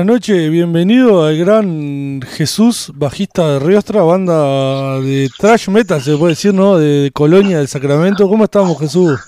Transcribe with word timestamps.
buenas 0.00 0.14
noches, 0.14 0.50
bienvenido 0.50 1.26
al 1.26 1.36
gran 1.36 2.22
Jesús, 2.22 2.90
bajista 2.94 3.46
de 3.52 3.58
Riostra, 3.58 4.00
banda 4.00 4.98
de 4.98 5.28
trash 5.36 5.68
metal, 5.68 6.00
se 6.00 6.16
puede 6.16 6.32
decir, 6.32 6.54
¿no? 6.54 6.78
De, 6.78 7.10
Colonia 7.12 7.58
del 7.58 7.68
Sacramento. 7.68 8.26
¿Cómo 8.26 8.44
estamos, 8.44 8.78
Jesús? 8.80 9.20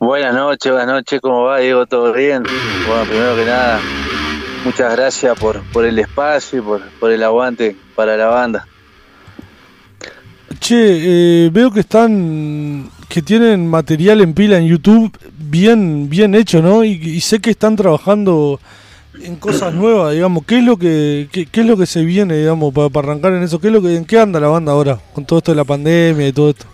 Buenas 0.00 0.34
noches, 0.34 0.72
buenas 0.72 0.88
noches, 0.88 1.20
¿cómo 1.20 1.44
va, 1.44 1.58
Diego? 1.58 1.86
¿Todo 1.86 2.12
bien? 2.12 2.42
Bueno, 2.88 3.04
primero 3.04 3.36
que 3.36 3.44
nada, 3.44 3.78
muchas 4.64 4.92
gracias 4.96 5.38
por, 5.38 5.62
por 5.72 5.84
el 5.84 6.00
espacio 6.00 6.58
y 6.58 6.62
por, 6.62 6.82
por 6.98 7.12
el 7.12 7.22
aguante 7.22 7.76
para 7.94 8.16
la 8.16 8.26
banda. 8.26 8.66
Che, 10.58 11.44
eh, 11.46 11.50
veo 11.52 11.70
que 11.70 11.80
están, 11.80 12.90
que 13.08 13.22
tienen 13.22 13.68
material 13.68 14.20
en 14.20 14.34
pila 14.34 14.58
en 14.58 14.66
YouTube 14.66 15.16
bien, 15.38 16.10
bien 16.10 16.34
hecho, 16.34 16.60
¿no? 16.60 16.82
y 16.82 17.20
sé 17.20 17.38
que 17.38 17.50
están 17.50 17.76
trabajando 17.76 18.58
en 19.22 19.36
cosas 19.36 19.72
nuevas, 19.72 20.12
digamos, 20.12 20.44
¿qué 20.44 20.58
es 20.58 20.64
lo 20.64 20.76
que 20.76 21.28
qué, 21.30 21.60
es 21.60 21.66
lo 21.66 21.76
que 21.76 21.86
se 21.86 22.02
viene, 22.02 22.36
digamos, 22.36 22.72
para, 22.74 22.88
arrancar 22.98 23.32
en 23.32 23.42
eso? 23.42 23.60
¿Qué 23.60 23.68
es 23.68 23.72
lo 23.72 23.82
que 23.82 23.96
en 23.96 24.04
qué 24.04 24.18
anda 24.18 24.40
la 24.40 24.48
banda 24.48 24.72
ahora 24.72 24.98
con 25.14 25.24
todo 25.24 25.38
esto 25.38 25.52
de 25.52 25.56
la 25.56 25.64
pandemia 25.64 26.28
y 26.28 26.32
todo 26.32 26.50
esto? 26.50 26.66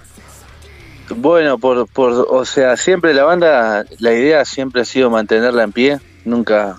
Bueno, 1.17 1.59
por, 1.59 1.89
por 1.89 2.27
o 2.31 2.45
sea, 2.45 2.77
siempre 2.77 3.13
la 3.15 3.25
banda, 3.25 3.85
la 3.99 4.13
idea 4.13 4.45
siempre 4.45 4.83
ha 4.83 4.85
sido 4.85 5.11
mantenerla 5.11 5.65
en 5.65 5.73
pie, 5.73 6.01
nunca 6.25 6.79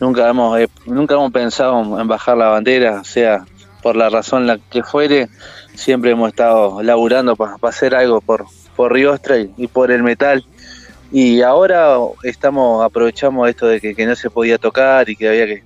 nunca 0.00 0.28
hemos 0.28 0.58
eh, 0.60 0.68
nunca 0.86 1.14
hemos 1.14 1.32
pensado 1.32 2.00
en 2.00 2.08
bajar 2.08 2.36
la 2.36 2.48
bandera, 2.48 3.02
sea 3.04 3.44
por 3.82 3.96
la 3.96 4.08
razón 4.08 4.46
la 4.46 4.58
que 4.58 4.82
fuere, 4.82 5.28
siempre 5.74 6.12
hemos 6.12 6.28
estado 6.28 6.82
laburando 6.82 7.36
para 7.36 7.56
hacer 7.62 7.94
algo 7.94 8.20
por 8.20 8.46
por 8.76 8.92
Riostra 8.92 9.38
y 9.38 9.66
por 9.68 9.90
el 9.90 10.02
metal 10.02 10.44
y 11.12 11.42
ahora 11.42 11.96
estamos 12.22 12.84
aprovechamos 12.84 13.48
esto 13.48 13.66
de 13.66 13.80
que, 13.80 14.06
no 14.06 14.16
se 14.16 14.30
podía 14.30 14.58
tocar 14.58 15.08
y 15.08 15.16
que 15.16 15.28
había 15.28 15.46
que, 15.46 15.62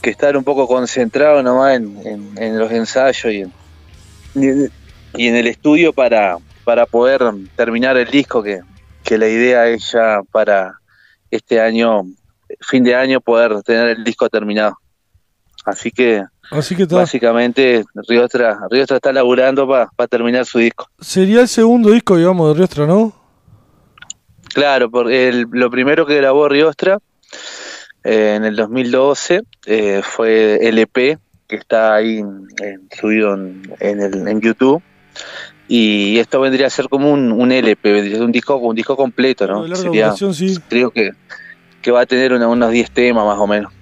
que 0.00 0.10
estar 0.10 0.36
un 0.36 0.44
poco 0.44 0.66
concentrado 0.66 1.42
nomás 1.42 1.76
en, 1.76 2.32
en, 2.36 2.58
los 2.58 2.70
ensayos 2.72 3.32
y 3.32 3.40
en, 3.42 4.70
y 5.14 5.28
en 5.28 5.36
el 5.36 5.46
estudio 5.46 5.92
para, 5.92 6.38
para 6.64 6.86
poder 6.86 7.22
terminar 7.56 7.96
el 7.96 8.10
disco 8.10 8.42
que, 8.42 8.60
que 9.04 9.18
la 9.18 9.28
idea 9.28 9.66
es 9.68 9.92
ya 9.92 10.20
para 10.30 10.78
este 11.30 11.60
año, 11.60 12.02
fin 12.60 12.82
de 12.84 12.94
año, 12.94 13.20
poder 13.20 13.62
tener 13.62 13.88
el 13.88 14.04
disco 14.04 14.28
terminado. 14.28 14.76
Así 15.64 15.90
que, 15.90 16.24
Así 16.50 16.74
que 16.74 16.84
básicamente 16.86 17.84
Riostra, 18.08 18.58
Riostra 18.70 18.96
está 18.96 19.12
laburando 19.12 19.68
para 19.68 20.08
terminar 20.08 20.44
su 20.46 20.58
disco. 20.58 20.88
Sería 21.00 21.42
el 21.42 21.48
segundo 21.48 21.90
disco, 21.90 22.16
digamos, 22.16 22.48
de 22.48 22.54
Riostra, 22.54 22.86
¿no? 22.86 23.19
Claro, 24.52 24.90
porque 24.90 25.44
lo 25.50 25.70
primero 25.70 26.06
que 26.06 26.16
grabó 26.16 26.48
Riostra 26.48 26.98
eh, 28.04 28.34
en 28.36 28.44
el 28.44 28.56
2012 28.56 29.42
eh, 29.66 30.00
fue 30.02 30.66
el 30.66 30.78
EP 30.78 31.18
que 31.46 31.56
está 31.56 31.94
ahí 31.94 32.22
subido 32.98 33.34
en, 33.34 33.62
el, 33.80 34.28
en 34.28 34.40
YouTube 34.40 34.82
y 35.68 36.18
esto 36.18 36.40
vendría 36.40 36.66
a 36.66 36.70
ser 36.70 36.88
como 36.88 37.12
un, 37.12 37.30
un 37.30 37.52
LP, 37.52 37.92
vendría 37.92 38.14
a 38.14 38.18
ser 38.18 38.24
un 38.24 38.32
disco, 38.32 38.56
un 38.56 38.74
disco 38.74 38.96
completo, 38.96 39.46
¿no? 39.46 39.76
Sería, 39.76 40.12
sí. 40.12 40.58
Creo 40.68 40.90
que, 40.90 41.12
que 41.80 41.90
va 41.92 42.00
a 42.00 42.06
tener 42.06 42.32
unos 42.32 42.70
10 42.72 42.90
temas 42.90 43.24
más 43.24 43.38
o 43.38 43.46
menos. 43.46 43.72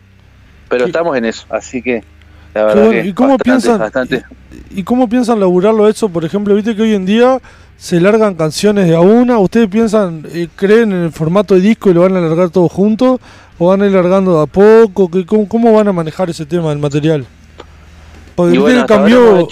Pero 0.69 0.85
estamos 0.85 1.17
en 1.17 1.25
eso, 1.25 1.47
así 1.49 1.81
que 1.81 2.05
la 2.53 2.65
verdad 2.65 2.91
que 2.91 3.07
¿y 3.07 3.13
cómo 3.15 3.39
piensan, 3.39 3.79
bastante... 3.79 4.23
¿y, 4.71 4.81
¿Y 4.81 4.83
cómo 4.85 5.09
piensan 5.09 5.41
laburarlo 5.41 5.89
eso? 5.89 6.09
Por 6.09 6.25
ejemplo, 6.25 6.55
viste 6.55 6.75
que 6.75 6.83
hoy 6.83 6.95
en 6.95 7.07
día 7.07 7.41
se 7.77 8.01
largan 8.01 8.35
canciones 8.35 8.87
de 8.87 8.97
a 8.97 9.01
una. 9.01 9.39
¿Ustedes 9.39 9.69
piensan, 9.69 10.27
eh, 10.33 10.49
creen 10.57 10.93
en 10.93 11.05
el 11.05 11.13
formato 11.13 11.55
de 11.55 11.61
disco 11.61 11.91
y 11.91 11.95
lo 11.95 12.03
van 12.03 12.17
a 12.17 12.21
largar 12.21 12.51
todo 12.51 12.69
juntos? 12.69 13.21
¿O 13.59 13.69
van 13.69 13.83
a 13.83 13.87
ir 13.87 13.93
largando 13.93 14.37
de 14.37 14.43
a 14.43 14.47
poco? 14.47 15.11
¿Cómo, 15.27 15.49
cómo 15.49 15.73
van 15.73 15.89
a 15.89 15.93
manejar 15.93 16.29
ese 16.31 16.45
tema 16.45 16.71
del 16.71 16.79
material? 16.79 17.25
Porque 18.35 18.85
cambió, 18.87 19.49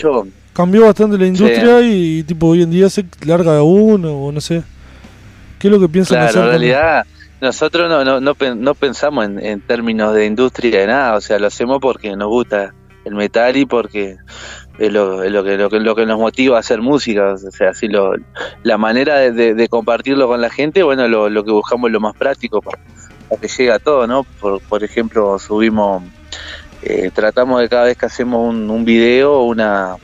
cambió 0.52 0.84
bastante 0.84 1.18
la 1.18 1.26
industria 1.26 1.80
y, 1.80 2.22
tipo 2.22 2.46
hoy 2.46 2.62
en 2.62 2.70
día 2.70 2.88
se 2.88 3.04
larga 3.24 3.52
de 3.52 3.58
a 3.58 3.62
uno 3.62 4.12
o 4.12 4.32
no 4.32 4.40
sé. 4.40 4.62
¿Qué 5.58 5.68
es 5.68 5.72
lo 5.72 5.80
que 5.80 5.88
piensan 5.88 6.18
claro, 6.18 6.44
en 6.44 6.48
realidad 6.50 7.04
nosotros 7.40 7.88
no, 7.88 8.20
no, 8.20 8.34
no, 8.54 8.74
pensamos 8.74 9.24
en, 9.24 9.44
en 9.44 9.60
términos 9.60 10.14
de 10.14 10.26
industria 10.26 10.80
de 10.80 10.86
nada. 10.86 11.16
O 11.16 11.20
sea, 11.20 11.38
lo 11.38 11.48
hacemos 11.48 11.78
porque 11.80 12.14
nos 12.14 12.28
gusta 12.28 12.74
el 13.04 13.14
metal 13.14 13.56
y 13.56 13.66
porque 13.66 14.16
es 14.78 14.92
lo, 14.92 15.24
lo, 15.28 15.44
que, 15.44 15.56
lo, 15.56 15.70
que, 15.70 15.80
lo 15.80 15.94
que 15.94 16.06
nos 16.06 16.18
motiva 16.18 16.56
a 16.56 16.60
hacer 16.60 16.80
música, 16.82 17.34
o 17.34 17.50
sea, 17.50 17.70
así 17.70 17.88
lo, 17.88 18.14
la 18.62 18.78
manera 18.78 19.18
de, 19.18 19.68
compartirlo 19.68 20.28
con 20.28 20.40
la 20.40 20.50
gente, 20.50 20.82
bueno, 20.82 21.08
lo, 21.08 21.28
lo 21.28 21.44
que 21.44 21.50
buscamos 21.50 21.88
es 21.88 21.92
lo 21.92 22.00
más 22.00 22.14
práctico 22.16 22.60
para, 22.60 22.78
que 23.40 23.48
llegue 23.48 23.72
a 23.72 23.78
todo, 23.78 24.06
¿no? 24.06 24.24
Por, 24.24 24.60
por 24.60 24.84
ejemplo, 24.84 25.38
subimos, 25.38 26.02
eh, 26.82 27.10
tratamos 27.14 27.60
de 27.60 27.68
cada 27.68 27.84
vez 27.84 27.96
que 27.96 28.06
hacemos 28.06 28.48
un, 28.48 28.70
un 28.70 28.84
video, 28.84 29.42
una, 29.42 29.96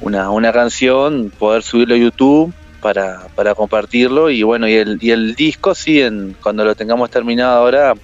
una, 0.00 0.30
una 0.30 0.52
canción, 0.52 1.32
poder 1.36 1.62
subirlo 1.62 1.94
a 1.94 1.98
YouTube 1.98 2.54
para, 2.80 3.26
para 3.34 3.54
compartirlo 3.54 4.30
y 4.30 4.42
bueno, 4.42 4.66
y 4.68 4.74
el, 4.74 4.98
y 5.00 5.10
el 5.10 5.34
disco 5.34 5.74
sí, 5.74 6.00
en, 6.00 6.36
cuando 6.42 6.64
lo 6.64 6.74
tengamos 6.74 7.10
terminado 7.10 7.58
ahora, 7.58 7.94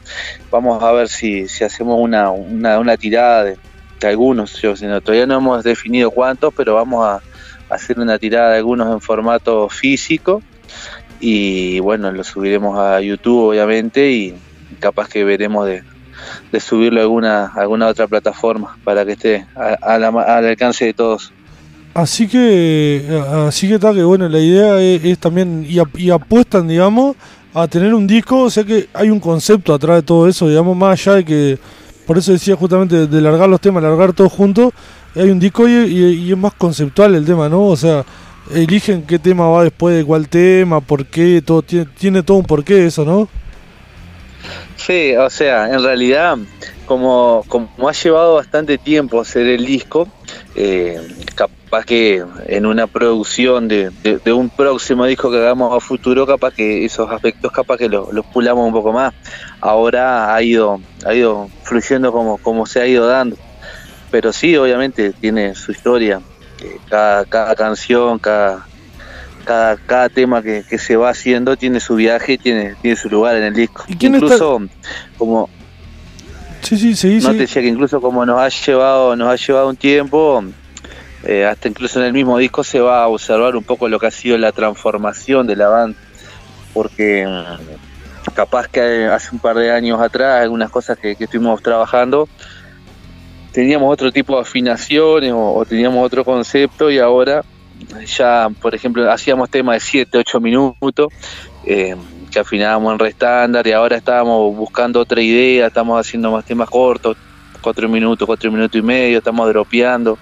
vamos 0.51 0.83
a 0.83 0.93
ver 0.93 1.09
si, 1.09 1.49
si 1.49 1.65
hacemos 1.65 1.99
una, 1.99 2.31
una, 2.31 2.79
una 2.79 2.97
tirada 2.97 3.45
de 3.45 3.57
algunos, 4.03 4.61
yo, 4.61 4.75
todavía 5.01 5.27
no 5.27 5.39
hemos 5.39 5.65
definido 5.65 6.11
cuántos, 6.11 6.53
pero 6.55 6.75
vamos 6.75 7.07
a, 7.07 7.21
hacer 7.69 7.99
una 7.99 8.19
tirada 8.19 8.53
de 8.53 8.59
algunos 8.59 8.93
en 8.93 9.01
formato 9.01 9.69
físico 9.69 10.41
y 11.19 11.81
bueno, 11.81 12.13
lo 12.13 12.23
subiremos 12.23 12.79
a 12.79 13.01
YouTube 13.01 13.49
obviamente 13.49 14.11
y 14.13 14.35
capaz 14.79 15.09
que 15.09 15.25
veremos 15.25 15.67
de, 15.67 15.83
subirlo 16.61 17.01
a 17.01 17.03
alguna, 17.03 17.47
alguna 17.55 17.89
otra 17.89 18.07
plataforma 18.07 18.79
para 18.85 19.05
que 19.05 19.13
esté 19.13 19.47
al 19.83 20.05
alcance 20.05 20.87
de 20.87 20.95
todos. 20.95 21.33
Así 21.93 22.29
que, 22.29 23.05
así 23.47 23.69
que 23.69 23.75
está 23.75 23.93
que 23.95 24.05
bueno, 24.05 24.29
la 24.29 24.39
idea 24.39 24.79
es, 24.81 25.19
también, 25.19 25.67
y, 25.69 25.81
y, 25.97 26.11
apuestan, 26.11 26.69
digamos, 26.69 27.17
a 27.55 27.67
tener 27.69 27.95
un 27.95 28.07
disco, 28.07 28.43
o 28.43 28.51
sea 28.51 28.65
que 28.65 28.89
hay 28.93 29.09
un 29.09 29.19
concepto 29.19 29.73
atrás 29.73 29.97
de 29.97 30.03
todo 30.03 30.29
eso, 30.29 30.47
digamos, 30.49 30.77
más 30.77 31.01
allá 31.01 31.17
de 31.17 31.25
que 31.25 31.59
por 32.07 32.19
eso 32.19 32.33
decía 32.33 32.57
justamente 32.57 33.07
de 33.07 33.21
largar 33.21 33.49
los 33.49 33.61
temas, 33.61 33.83
largar 33.83 34.13
todos 34.13 34.33
juntos. 34.33 34.73
Hay 35.15 35.31
un 35.31 35.41
disco 35.41 35.69
y, 35.69 36.31
es 36.31 36.39
más 36.39 36.55
conceptual 36.55 37.15
el 37.15 37.25
tema, 37.25 37.49
¿no? 37.49 37.65
O 37.65 37.77
sea, 37.77 38.05
eligen 38.55 39.03
qué 39.03 39.19
tema 39.19 39.49
va 39.49 39.65
después 39.65 39.97
de 39.97 40.05
cuál 40.05 40.29
tema, 40.29 40.81
por 40.81 41.07
qué, 41.07 41.43
todo 41.45 41.63
tiene, 41.63 42.23
todo 42.23 42.37
un 42.37 42.45
porqué 42.45 42.87
eso, 42.87 43.05
¿no? 43.05 43.29
Sí, 44.77 45.17
o 45.17 45.29
sea, 45.31 45.73
en 45.73 45.83
realidad, 45.83 46.39
como, 46.87 47.45
como 47.49 47.89
ha 47.89 47.93
llevado 47.93 48.35
bastante 48.35 48.79
tiempo 48.79 49.21
hacer 49.21 49.47
el 49.47 49.67
disco, 49.67 50.07
eh, 50.55 51.01
capaz 51.67 51.85
que 51.85 52.25
en 52.47 52.65
una 52.65 52.87
producción 52.87 53.67
de, 53.67 53.91
un 54.27 54.51
próximo 54.51 55.05
disco 55.05 55.33
que 55.33 55.39
hagamos 55.39 55.77
a 55.77 55.81
futuro, 55.81 56.25
capaz 56.25 56.55
que 56.55 56.85
esos 56.85 57.11
aspectos 57.11 57.51
capaz 57.51 57.77
que 57.77 57.89
los, 57.89 58.09
pulamos 58.33 58.67
un 58.69 58.73
poco 58.73 58.93
más. 58.93 59.13
Ahora 59.61 60.33
ha 60.33 60.43
ido, 60.43 60.81
ha 61.05 61.13
ido 61.13 61.51
fluyendo 61.65 62.13
como, 62.13 62.39
como 62.39 62.67
se 62.67 62.81
ha 62.81 62.87
ido 62.87 63.09
dando. 63.09 63.37
Pero 64.13 64.33
sí, 64.33 64.57
obviamente 64.57 65.13
tiene 65.13 65.57
su 65.57 65.73
historia. 65.73 66.21
Eh, 66.63 66.79
cada, 66.89 67.25
cada 67.25 67.57
canción, 67.57 68.21
cada, 68.21 68.65
cada, 69.45 69.77
cada 69.77 70.09
tema 70.09 70.43
que, 70.43 70.63
se 70.63 70.95
va 70.95 71.11
haciendo 71.11 71.57
tiene 71.57 71.81
su 71.81 71.97
viaje, 71.97 72.39
tiene, 72.39 72.77
tiene 72.81 72.97
su 72.97 73.09
lugar 73.09 73.37
en 73.37 73.43
el 73.43 73.55
disco. 73.55 73.85
Incluso 73.89 74.63
como 75.19 75.51
Sí, 76.63 76.77
sí, 76.77 76.97
sí, 76.97 77.19
no 77.23 77.31
te 77.31 77.39
decía 77.39 77.63
que 77.63 77.69
incluso 77.69 78.01
como 78.01 78.27
nos 78.27 78.41
ha 78.41 78.49
llevado, 78.49 79.15
nos 79.15 79.29
ha 79.29 79.37
llevado 79.37 79.69
un 79.69 79.77
tiempo, 79.77 80.43
eh, 81.27 81.45
hasta 81.45 81.69
incluso 81.69 82.01
en 82.01 82.07
el 82.07 82.13
mismo 82.13 82.39
disco 82.39 82.63
se 82.63 82.81
va 82.81 83.03
a 83.03 83.09
observar 83.09 83.57
un 83.57 83.65
poco 83.65 83.89
lo 83.89 83.99
que 83.99 84.07
ha 84.07 84.11
sido 84.11 84.39
la 84.39 84.53
transformación 84.53 85.47
de 85.47 85.57
la 85.57 85.69
banda, 85.69 85.99
porque 86.73 87.27
mm, 87.27 88.33
capaz 88.35 88.69
que 88.69 89.07
hace 89.07 89.31
un 89.33 89.41
par 89.41 89.57
de 89.57 89.73
años 89.73 90.01
atrás, 90.01 90.43
algunas 90.43 90.71
cosas 90.71 90.99
que, 90.99 91.17
estuvimos 91.19 91.63
trabajando, 91.63 92.29
teníamos 93.53 93.93
otro 93.93 94.13
tipo 94.13 94.37
de 94.37 94.43
afinaciones 94.43 95.33
o, 95.35 95.65
teníamos 95.69 96.05
otro 96.05 96.25
concepto 96.25 96.91
y 96.91 96.99
ahora 96.99 97.45
ya, 98.07 98.49
por 98.61 98.75
ejemplo, 98.75 99.11
hacíamos 99.11 99.51
temas 99.51 99.77
de 99.77 99.81
7, 99.81 100.19
8 100.19 100.41
minutos. 100.41 101.13
Eh, 101.65 101.97
que 102.31 102.41
afinábamos 102.41 102.93
en 102.93 102.99
re-estándar 102.99 103.67
y 103.67 103.73
ahora 103.73 103.97
estábamos 103.97 104.55
buscando 104.55 105.01
otra 105.01 105.23
idea, 105.23 105.69
estamos 105.69 105.99
haciendo 105.99 106.31
más 106.31 106.45
temas 106.45 106.69
cortos, 106.69 107.17
cuatro 107.61 107.89
minutos, 107.89 108.27
cuatro 108.27 108.51
minutos 108.51 108.77
y 108.77 108.83
medio, 108.83 109.19
estamos 109.19 109.49
dropeando, 109.49 110.19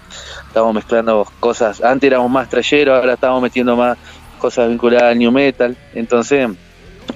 estamos 0.47 0.75
mezclando 0.75 1.27
cosas, 1.41 1.83
antes 1.83 2.09
éramos 2.09 2.31
más 2.31 2.49
trayeros, 2.49 2.99
ahora 2.99 3.15
estamos 3.15 3.43
metiendo 3.43 3.77
más 3.77 3.99
cosas 4.39 4.69
vinculadas 4.69 5.13
al 5.13 5.19
new 5.19 5.33
metal, 5.33 5.77
entonces 5.95 6.49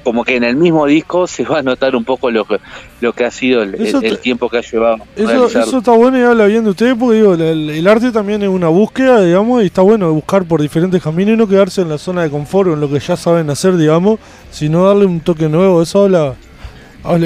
como 0.03 0.25
que 0.25 0.37
en 0.37 0.45
el 0.45 0.57
mismo 0.57 0.87
disco 0.87 1.27
se 1.27 1.45
va 1.45 1.59
a 1.59 1.63
notar 1.63 1.97
un 1.97 2.05
poco 2.05 2.31
lo 2.31 2.45
que, 2.45 2.59
lo 3.01 3.13
que 3.13 3.25
ha 3.25 3.31
sido 3.31 3.63
el, 3.63 4.19
tiempo 4.21 4.49
que 4.49 4.59
ha 4.59 4.63
llevado. 4.63 4.99
Eso, 5.17 5.47
eso, 5.47 5.79
está 5.79 5.93
bueno 5.93 6.19
y 6.19 6.23
habla 6.23 6.47
bien 6.47 6.65
de 6.65 6.71
ustedes 6.71 6.95
porque 6.99 7.17
digo, 7.17 7.35
el, 7.35 7.87
arte 7.87 8.11
también 8.11 8.43
es 8.43 8.49
una 8.49 8.69
búsqueda, 8.69 9.23
digamos, 9.23 9.63
y 9.63 9.67
está 9.67 9.83
bueno 9.83 10.13
buscar 10.13 10.45
por 10.45 10.61
diferentes 10.61 11.03
caminos 11.03 11.35
y 11.35 11.37
no 11.37 11.49
quedarse 11.49 11.83
en 11.83 11.89
la 11.89 11.99
zona 11.99 12.23
de 12.23 12.31
confort 12.31 12.71
o 12.71 12.73
en 12.75 12.81
lo 12.81 12.91
que 12.91 13.01
ya 13.01 13.17
saben 13.17 13.51
hacer, 13.51 13.77
digamos, 13.77 14.19
sino 14.51 14.87
darle 14.87 15.07
un 15.07 15.21
toque 15.21 15.49
nuevo. 15.49 15.83
Eso 15.83 16.05
habla, 16.05 16.35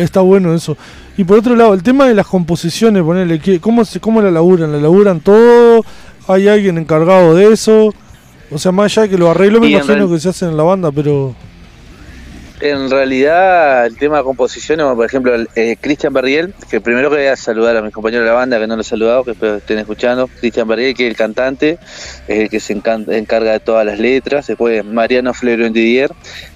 está 0.01 0.21
bueno 0.21 0.55
eso. 0.55 0.77
Y 1.17 1.25
por 1.25 1.39
otro 1.39 1.55
lado, 1.55 1.75
el 1.75 1.83
tema 1.83 2.09
de 2.09 2.15
las 2.15 2.27
composiciones, 2.27 3.03
ponerle, 3.03 3.41
¿cómo, 3.61 3.85
se, 3.85 4.01
¿cómo 4.01 4.23
la 4.23 4.31
laburan? 4.31 4.73
¿La 4.73 4.79
laburan 4.79 5.21
todo? 5.21 5.85
¿Hay 6.27 6.49
alguien 6.49 6.79
encargado 6.79 7.35
de 7.35 7.53
eso? 7.53 7.93
O 8.51 8.59
sea, 8.59 8.73
más 8.73 8.93
allá 8.93 9.03
de 9.03 9.09
que 9.11 9.19
lo 9.19 9.31
arreglo, 9.31 9.61
me 9.61 9.69
imagino 9.69 10.09
que 10.11 10.19
se 10.19 10.29
hacen 10.29 10.51
en 10.51 10.57
la 10.57 10.63
banda, 10.63 10.91
pero... 10.91 11.35
En 12.61 12.89
realidad, 12.91 13.87
el 13.87 13.97
tema 13.97 14.19
de 14.19 14.23
composiciones, 14.23 14.87
por 14.87 15.05
ejemplo, 15.05 15.35
eh, 15.57 15.77
Cristian 15.81 16.13
Barriel, 16.13 16.55
que 16.71 16.81
primero 16.81 17.11
quería 17.11 17.35
saludar 17.35 17.77
a 17.77 17.83
mis 17.83 17.93
compañeros 17.93 18.25
de 18.25 18.31
la 18.31 18.37
banda, 18.37 18.61
que 18.61 18.69
no 18.69 18.77
lo 18.77 18.83
he 18.83 18.85
saludado, 18.85 19.25
que 19.25 19.33
espero 19.33 19.57
estén 19.57 19.81
escuchando. 19.81 20.29
Cristian 20.29 20.69
Barriel, 20.69 20.95
que 20.95 21.07
es 21.07 21.11
el 21.11 21.17
cantante, 21.17 21.79
es 22.29 22.39
el 22.39 22.49
que 22.49 22.61
se 22.61 22.73
encarga 22.73 23.53
de 23.53 23.59
todas 23.59 23.85
las 23.85 23.99
letras. 23.99 24.47
Después 24.47 24.85
Mariano 24.85 25.35
Flero 25.35 25.69
Didier, 25.69 26.13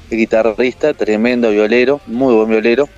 el 0.08 0.18
guitarrista, 0.18 0.94
tremendo 0.94 1.50
violero, 1.50 2.00
muy 2.06 2.34
buen 2.34 2.50
violero. 2.50 2.88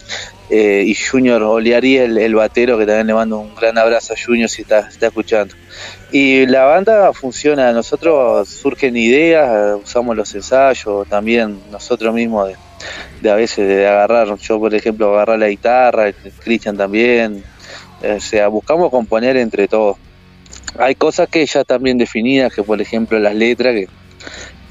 Eh, 0.50 0.84
y 0.86 0.94
Junior 0.94 1.42
Oliari, 1.42 1.98
el, 1.98 2.16
el, 2.16 2.34
batero, 2.34 2.78
que 2.78 2.86
también 2.86 3.08
le 3.08 3.14
mando 3.14 3.38
un 3.38 3.54
gran 3.54 3.76
abrazo 3.76 4.14
a 4.14 4.16
Junior 4.16 4.48
si 4.48 4.62
está, 4.62 4.80
está 4.88 5.08
escuchando. 5.08 5.54
Y 6.10 6.46
la 6.46 6.64
banda 6.64 7.12
funciona, 7.12 7.72
nosotros 7.72 8.48
surgen 8.48 8.96
ideas, 8.96 9.78
usamos 9.82 10.16
los 10.16 10.34
ensayos, 10.34 11.06
también 11.08 11.60
nosotros 11.70 12.14
mismos 12.14 12.48
de 12.48 12.56
de 13.20 13.30
a 13.30 13.34
veces 13.34 13.68
de 13.68 13.86
agarrar, 13.86 14.36
yo 14.36 14.58
por 14.58 14.74
ejemplo 14.74 15.14
agarrar 15.14 15.38
la 15.38 15.48
guitarra, 15.48 16.12
Cristian 16.38 16.76
también, 16.76 17.42
o 18.02 18.20
sea, 18.20 18.48
buscamos 18.48 18.90
componer 18.90 19.36
entre 19.36 19.68
todos. 19.68 19.96
Hay 20.78 20.94
cosas 20.94 21.28
que 21.28 21.44
ya 21.44 21.60
están 21.60 21.82
bien 21.82 21.98
definidas, 21.98 22.54
que 22.54 22.62
por 22.62 22.80
ejemplo 22.80 23.18
las 23.18 23.34
letras, 23.34 23.74
que 23.74 23.88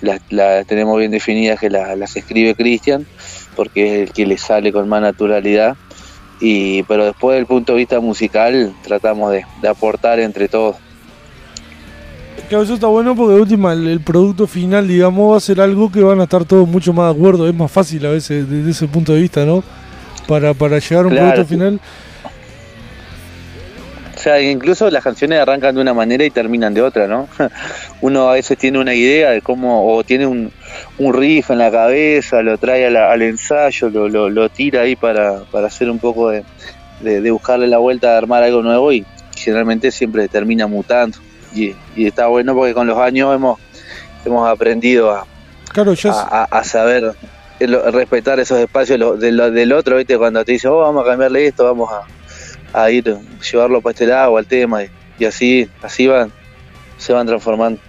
las, 0.02 0.66
tenemos 0.68 0.98
bien 0.98 1.12
definidas, 1.12 1.60
que 1.60 1.70
las, 1.70 2.16
escribe 2.16 2.56
Cristian, 2.56 3.06
porque 3.58 4.04
es 4.04 4.10
el 4.10 4.14
que 4.14 4.26
le 4.26 4.38
sale 4.38 4.72
con 4.72 4.88
más 4.88 5.02
naturalidad. 5.02 5.76
Y, 6.40 6.84
pero 6.84 7.06
después 7.06 7.36
del 7.36 7.48
punto 7.48 7.74
de 7.74 7.80
vista 7.80 8.00
musical 8.00 8.72
tratamos 8.84 9.32
de, 9.32 9.44
de 9.62 9.68
aportar 9.68 10.20
entre 10.20 10.48
todos. 10.48 10.76
Claro, 12.48 12.64
eso 12.64 12.76
está 12.76 12.88
bueno 12.88 13.16
porque 13.16 13.34
última 13.34 13.74
el, 13.74 14.00
producto 14.00 14.48
final, 14.48 14.88
digamos, 14.88 15.34
va 15.34 15.38
a 15.38 15.42
ser 15.42 15.60
algo 15.60 15.92
que 15.92 16.02
van 16.02 16.22
a 16.22 16.24
estar 16.24 16.46
todos 16.46 16.68
mucho 16.68 16.94
más 16.94 17.12
de 17.12 17.20
acuerdo. 17.20 17.48
Es 17.50 17.56
más 17.56 17.70
fácil 17.70 18.06
a 18.06 18.12
veces 18.12 18.50
desde 18.50 18.70
ese 18.70 18.88
punto 18.88 19.14
de 19.14 19.22
vista, 19.22 19.44
¿no? 19.44 19.64
Para, 20.28 20.54
para 20.54 20.80
llegar 20.80 21.06
a 21.06 21.08
un 21.08 21.16
producto 21.16 21.46
final. 21.46 21.82
Sea, 24.28 24.42
incluso 24.42 24.90
las 24.90 25.06
canciones 25.06 25.40
arrancan 25.40 25.74
de 25.74 25.80
una 25.80 25.94
manera 25.94 26.26
y 26.26 26.30
terminan 26.30 26.74
de 26.74 26.82
otra, 26.82 27.08
¿no? 27.08 27.30
Uno 28.02 28.28
a 28.28 28.34
veces 28.34 28.58
tiene 28.58 28.78
una 28.78 28.94
idea 28.94 29.30
de 29.30 29.42
cómo, 29.42 29.96
o 29.96 30.04
tiene 30.04 30.28
un, 30.28 30.52
un 30.98 31.14
riff 31.14 31.50
en 31.50 31.60
la 31.60 31.72
cabeza, 31.72 32.42
lo 32.42 32.58
trae 32.58 32.86
al 32.88 33.22
ensayo, 33.22 33.90
lo, 33.90 34.10
lo, 34.10 34.30
lo, 34.30 34.50
tira 34.50 34.82
ahí 34.82 34.98
para, 34.98 35.44
para 35.50 35.68
hacer 35.68 35.90
un 35.90 36.00
poco 36.00 36.28
de, 36.30 36.44
de, 37.00 37.22
de 37.22 37.32
buscarle 37.32 37.68
la 37.68 37.78
vuelta 37.78 38.16
a 38.16 38.18
armar 38.18 38.44
algo 38.44 38.62
nuevo 38.62 38.92
y 38.92 39.06
generalmente 39.34 39.92
siempre 39.92 40.28
termina 40.28 40.68
mutando 40.68 41.18
y, 41.56 41.74
está 41.96 42.28
bueno 42.28 42.54
porque 42.54 42.74
con 42.74 42.86
los 42.86 42.98
años 42.98 43.34
hemos, 43.34 43.58
hemos 44.26 44.46
aprendido 44.50 45.10
a, 45.10 45.26
a, 46.52 46.64
saber 46.66 47.14
respetar 47.62 48.42
esos 48.42 48.60
espacios 48.60 49.18
del, 49.22 49.72
otro, 49.72 49.96
¿viste? 49.96 50.18
Cuando 50.18 50.44
te 50.44 50.52
dice, 50.52 50.68
oh, 50.68 50.80
vamos 50.80 51.06
a 51.06 51.12
cambiarle 51.12 51.48
esto, 51.48 51.64
vamos 51.64 51.90
a, 51.94 52.17
a 52.74 52.90
ir, 52.92 53.18
llevarlo 53.52 53.82
para 53.82 53.92
este 53.92 54.06
lado, 54.06 54.38
al 54.38 54.46
tema, 54.46 54.82
y, 55.20 55.26
así, 55.26 55.70
así 55.82 56.08
van, 56.08 56.32
se 56.98 57.14
van 57.14 57.28
transformando. 57.28 57.80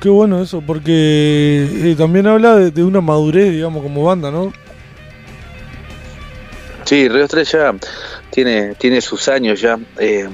Qué 0.00 0.08
bueno 0.08 0.42
eso, 0.42 0.62
porque 0.62 1.68
eh, 1.70 1.94
también 1.96 2.26
habla 2.26 2.56
de, 2.56 2.82
una 2.82 3.00
madurez, 3.00 3.52
digamos, 3.52 3.82
como 3.82 4.04
banda, 4.04 4.30
¿no? 4.30 4.52
Sí, 6.84 7.08
Río 7.08 7.24
Estrella 7.24 7.74
tiene, 8.30 8.74
tiene 8.76 9.00
sus 9.00 9.28
años 9.28 9.60
ya. 9.60 9.78
Eh, 9.98 10.28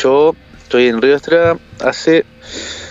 yo 0.00 0.34
estoy 0.62 0.86
en 0.86 1.02
Río 1.02 1.16
Estrella 1.16 1.58
hace 1.80 2.24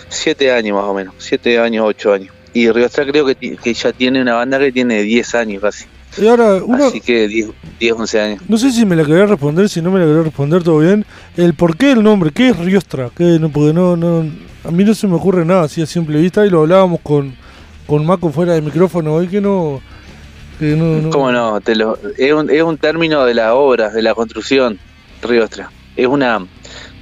siete 0.10 0.52
años 0.52 0.76
más 0.76 0.86
o 0.86 0.94
menos, 0.94 1.16
siete 1.18 1.58
años, 1.58 1.86
ocho 1.88 2.12
años. 2.12 2.34
Y 2.54 2.70
Río 2.70 2.86
Estrella 2.86 3.12
creo 3.12 3.26
que, 3.26 3.56
que 3.56 3.74
ya 3.74 3.94
tiene 3.94 4.22
una 4.22 4.36
banda 4.36 4.60
que 4.60 4.72
tiene 4.72 5.02
10 5.02 5.36
años 5.36 5.62
casi. 5.62 5.86
Y 6.18 6.28
ahora, 6.28 6.62
Así 6.86 7.02
que 7.02 7.28
10, 7.28 7.94
11 7.94 8.20
años. 8.20 8.42
No 8.48 8.58
sé 8.58 8.72
si 8.72 8.86
me 8.86 8.96
la 8.96 9.04
quería 9.04 9.26
responder, 9.26 9.68
si 9.70 9.82
no 9.82 9.92
me 9.92 10.00
la 10.00 10.06
quería 10.06 10.24
responder 10.24 10.64
todo 10.64 10.80
bien. 10.80 11.06
El 11.36 11.54
por 11.54 11.76
qué 11.76 11.92
el 11.92 12.04
nombre, 12.04 12.32
¿qué 12.32 12.50
es 12.50 12.58
Riostra? 12.58 13.10
¿Qué, 13.16 13.40
no, 13.40 13.50
porque 13.50 13.74
no, 13.74 13.96
no, 13.98 14.30
a 14.64 14.72
mí 14.72 14.84
no 14.84 14.94
se 14.94 15.08
me 15.08 15.16
ocurre 15.16 15.46
nada 15.46 15.64
así 15.64 15.82
a 15.82 15.86
simple 15.86 16.20
vista 16.20 16.46
y 16.46 16.50
lo 16.50 16.62
hablábamos 16.62 17.00
con, 17.02 17.36
con 17.88 18.06
Maco 18.06 18.32
fuera 18.32 18.54
de 18.54 18.62
micrófono 18.62 19.14
hoy 19.14 19.28
que 19.28 19.42
no... 19.42 19.82
Que 20.60 20.76
no, 20.76 21.10
¿Cómo 21.10 21.32
no? 21.32 21.60
Te 21.62 21.76
lo, 21.76 21.98
es, 22.18 22.32
un, 22.32 22.50
es 22.50 22.62
un 22.62 22.78
término 22.78 23.26
de 23.26 23.34
la 23.34 23.56
obra, 23.56 23.90
de 23.90 24.04
la 24.04 24.14
construcción, 24.14 24.78
Riostra. 25.24 25.72
Es 25.96 26.08
una 26.08 26.46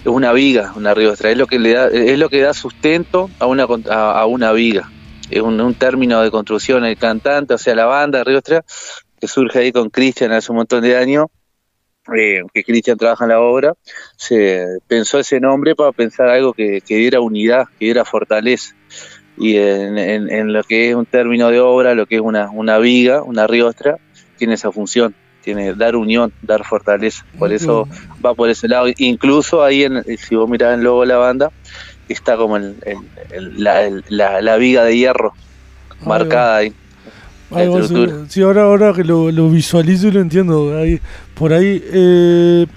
es 0.04 0.08
una 0.08 0.34
viga, 0.34 0.74
una 0.76 0.94
riostra, 0.94 1.30
es 1.30 1.38
lo 1.38 1.48
que 1.48 1.60
le 1.60 1.74
da, 1.74 1.88
es 1.88 2.18
lo 2.18 2.30
que 2.30 2.42
da 2.42 2.54
sustento 2.54 3.30
a 3.40 3.46
una 3.46 3.68
a, 3.90 4.26
una 4.26 4.52
viga. 4.52 4.90
Es 5.32 5.42
un, 5.42 5.74
término 5.76 6.22
de 6.22 6.30
construcción 6.30 6.86
el 6.86 6.98
cantante, 6.98 7.54
o 7.54 7.58
sea, 7.58 7.74
la 7.74 7.86
banda 7.86 8.24
riostra, 8.24 8.64
que 9.20 9.28
surge 9.28 9.60
ahí 9.60 9.72
con 9.72 9.90
Cristian 9.90 10.32
hace 10.32 10.52
un 10.52 10.58
montón 10.58 10.82
de 10.82 10.98
años, 10.98 11.28
eh, 12.16 12.42
que 12.54 12.64
Cristian 12.64 12.98
trabaja 12.98 13.26
en 13.26 13.30
la 13.30 13.40
obra, 13.40 13.74
se 14.18 14.80
pensó 14.88 15.20
ese 15.20 15.40
nombre 15.40 15.76
para 15.76 15.92
pensar 15.92 16.28
algo 16.28 16.54
que, 16.54 16.82
diera 16.86 17.22
unidad, 17.22 17.66
que 17.80 17.86
diera 17.86 18.06
fortaleza. 18.06 18.76
Y 19.38 19.58
en, 19.58 19.98
en, 19.98 20.54
lo 20.54 20.64
que 20.64 20.90
es 20.90 20.96
un 20.96 21.06
término 21.06 21.50
de 21.50 21.62
obra, 21.62 21.96
lo 21.96 22.06
que 22.06 22.16
es 22.16 22.22
una, 22.22 22.52
una 22.52 22.78
viga, 22.78 23.24
una 23.24 23.48
riostra, 23.48 23.98
tiene 24.38 24.56
esa 24.56 24.72
función 24.72 25.16
tiene 25.42 25.74
dar 25.74 25.96
unión, 25.96 26.32
dar 26.42 26.64
fortaleza. 26.64 27.26
Por 27.38 27.52
eso 27.52 27.88
va 28.24 28.34
por 28.34 28.50
ese 28.50 28.68
lado. 28.68 28.88
Incluso 28.98 29.64
ahí, 29.64 29.84
en, 29.84 30.04
si 30.18 30.36
vos 30.36 30.50
mirás 30.50 30.76
el 30.76 30.84
logo 30.84 31.02
de 31.02 31.08
la 31.08 31.18
banda, 31.18 31.52
está 32.12 32.38
como 32.38 32.58
el, 32.58 32.76
la, 33.58 34.42
la, 34.42 34.58
viga 34.58 34.84
de 34.84 34.98
hierro 34.98 35.34
marcada 36.06 36.58
ahí. 36.58 36.74
sí, 38.30 38.42
ahora, 38.42 38.64
ahora 38.64 38.94
que 38.94 39.04
lo, 39.04 39.32
lo, 39.32 39.50
visualizo 39.50 40.08
y 40.08 40.12
lo 40.12 40.22
entiendo, 40.22 40.78
ahí, 40.78 41.00
por 41.36 41.54
ahí. 41.54 41.84
Eh, 41.86 42.68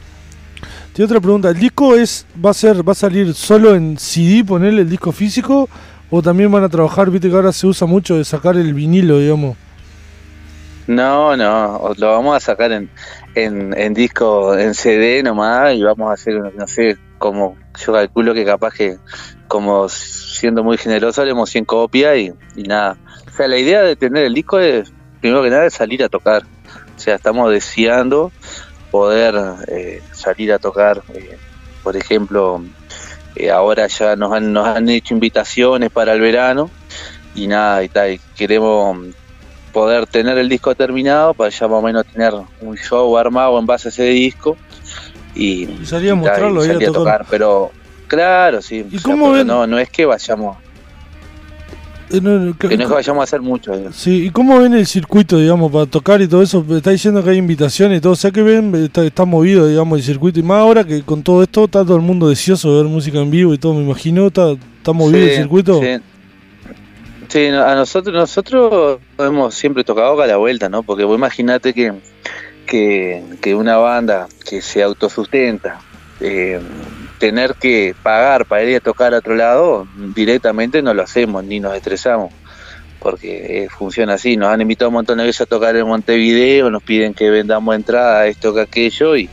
tiene 0.92 1.06
otra 1.06 1.20
pregunta, 1.20 1.48
¿el 1.48 1.58
disco 1.58 1.96
es 1.96 2.25
va 2.44 2.50
a 2.50 2.54
ser 2.54 2.86
va 2.86 2.92
a 2.92 2.94
salir 2.94 3.34
solo 3.34 3.75
en 3.75 3.98
CD, 3.98 4.44
ponerle 4.44 4.82
el 4.82 4.88
disco 4.88 5.11
físico 5.11 5.68
o 6.09 6.23
también 6.23 6.52
van 6.52 6.62
a 6.62 6.68
trabajar, 6.68 7.11
viste 7.11 7.28
que 7.28 7.35
ahora 7.35 7.52
se 7.52 7.66
usa 7.66 7.87
mucho 7.87 8.16
de 8.16 8.25
sacar 8.25 8.56
el 8.56 8.73
vinilo, 8.73 9.18
digamos? 9.18 9.56
No, 10.87 11.37
no, 11.37 11.92
lo 11.97 12.11
vamos 12.11 12.37
a 12.37 12.40
sacar 12.40 12.70
en, 12.70 12.90
en, 13.35 13.94
disco, 13.94 14.56
en 14.56 14.75
CD 14.75 15.23
nomás 15.23 15.75
y 15.75 15.82
vamos 15.82 16.11
a 16.11 16.12
hacer, 16.12 16.35
no 16.56 16.66
sé, 16.68 16.97
como 17.18 17.56
yo 17.78 17.93
calculo 17.93 18.35
que 18.35 18.45
capaz 18.45 18.75
que, 18.75 18.99
como 19.49 19.88
siendo 19.88 20.62
muy 20.62 20.76
generoso, 20.76 21.23
haremos 21.23 21.50
100 21.50 21.64
copias 21.64 22.16
y, 22.16 22.33
y 22.57 22.62
nada. 22.62 22.97
O 23.26 23.37
sea, 23.37 23.49
la 23.49 23.59
idea 23.59 23.83
de 23.83 23.97
tener 23.97 24.25
el 24.25 24.35
disco 24.35 24.59
es, 24.59 24.93
primero 25.21 25.43
que 25.43 25.50
nada, 25.50 25.66
es 25.66 25.75
salir 25.75 26.02
a 26.04 26.09
tocar. 26.09 26.45
O 26.97 26.99
sea, 26.99 27.16
estamos 27.16 27.50
deseando 27.50 28.31
poder 28.90 29.35
eh, 29.69 30.02
salir 30.12 30.52
a 30.52 30.59
tocar. 30.59 31.02
Eh, 31.12 31.37
por 31.83 31.97
ejemplo, 31.97 32.62
eh, 33.35 33.50
ahora 33.50 33.87
ya 33.88 34.16
nos 34.16 34.33
han, 34.33 34.52
nos 34.52 34.66
han 34.66 34.88
hecho 34.88 35.14
invitaciones 35.14 35.90
para 35.90 36.12
el 36.12 36.21
verano 36.21 36.71
y 37.35 37.49
nada, 37.49 37.83
y 37.83 37.88
tal, 37.88 38.21
queremos 38.37 38.97
poder 39.73 40.07
tener 40.07 40.38
el 40.38 40.49
disco 40.49 40.75
terminado 40.76 41.35
para 41.35 41.50
ya 41.50 41.66
más 41.66 41.78
o 41.78 41.83
menos 41.83 42.07
tener 42.07 42.33
un 42.61 42.76
show 42.76 43.19
armado 43.19 43.59
en 43.59 43.66
base 43.66 43.88
a 43.88 43.90
ese 43.90 44.04
disco 44.04 44.57
y, 45.35 45.64
y 45.64 46.09
a 46.09 46.14
mostrarlo 46.14 46.64
y, 46.64 46.71
a, 46.71 46.93
tocar. 46.93 47.26
pero 47.29 47.71
claro 48.07 48.62
sí 48.62 48.87
¿Y 48.91 48.99
no 49.09 49.67
no 49.67 49.79
es 49.79 49.91
que 49.91 50.05
vayamos 50.05 50.57
eh, 52.11 52.21
que 52.21 52.21
no 52.21 52.50
es 52.50 52.88
que 52.88 52.95
vayamos 52.95 53.21
a 53.21 53.25
hacer 53.25 53.41
mucho 53.41 53.73
sí 53.93 54.26
y 54.26 54.31
cómo 54.31 54.61
ven 54.61 54.75
el 54.75 54.87
circuito 54.87 55.38
digamos 55.38 55.73
para 55.73 55.87
tocar 55.87 56.21
y 56.23 56.29
todo 56.29 56.43
eso 56.43 56.64
está 56.71 56.91
diciendo 56.91 57.25
que 57.25 57.31
hay 57.31 57.38
invitaciones 57.38 57.99
y 57.99 58.00
todo 58.00 58.12
o 58.12 58.17
sea 58.17 58.31
que 58.31 58.43
ven 58.43 58.91
está, 58.95 59.25
movido 59.25 59.67
digamos 59.67 59.99
el 59.99 60.05
circuito 60.05 60.38
y 60.38 60.43
más 60.43 60.59
ahora 60.59 60.85
que 60.85 61.03
con 61.03 61.23
todo 61.23 61.43
esto 61.43 61.64
está 61.64 61.85
todo 61.85 61.97
el 61.97 62.03
mundo 62.03 62.29
deseoso 62.29 62.71
de 62.76 62.83
ver 62.83 62.93
música 62.93 63.19
en 63.19 63.31
vivo 63.31 63.55
y 63.55 63.59
todo 63.59 63.75
me 63.75 63.83
imagino 63.83 64.26
está, 64.26 64.53
está 64.53 64.93
movido 64.93 65.19
el 65.19 65.35
circuito. 65.35 65.81
sí. 65.81 66.00
Sí, 67.35 67.49
a 67.49 67.75
nosotros 67.75 68.14
nosotros 68.14 69.00
hemos 69.19 69.57
siempre 69.57 69.83
tocado 69.83 70.21
a 70.23 70.26
la 70.29 70.37
vuelta, 70.37 70.69
¿no? 70.69 70.85
Porque 70.85 71.03
vos 71.03 71.17
imaginate 71.17 71.73
que, 72.64 73.23
que, 73.40 73.54
una 73.54 73.76
banda 73.76 74.28
que 74.49 74.61
se 74.62 74.83
autosustenta, 74.83 75.80
eh, 76.21 76.61
tener 77.18 77.54
que 77.54 77.94
pagar 78.02 78.47
para 78.47 78.64
ir 78.64 78.76
a 78.76 78.80
tocar 78.80 79.14
a 79.14 79.18
otro 79.18 79.35
lado, 79.35 79.87
directamente 80.14 80.83
no 80.83 80.94
lo 80.94 81.02
hacemos 81.02 81.44
ni 81.44 81.61
nos 81.61 81.75
estresamos, 81.75 82.33
porque 82.99 83.64
eh, 83.64 83.68
funciona 83.68 84.14
así. 84.14 84.37
Nos 84.37 84.49
han 84.49 84.61
invitado 84.61 84.88
un 84.88 84.94
montón 84.94 85.18
de 85.18 85.25
veces 85.25 85.42
a 85.42 85.47
tocar 85.47 85.76
en 85.76 85.87
Montevideo, 85.87 86.71
nos 86.71 86.83
piden 86.83 87.14
que 87.14 87.30
vendamos 87.30 87.75
entrada, 87.75 88.26
esto 88.26 88.54
que 88.54 88.61
aquello, 88.61 89.16
y 89.16 89.28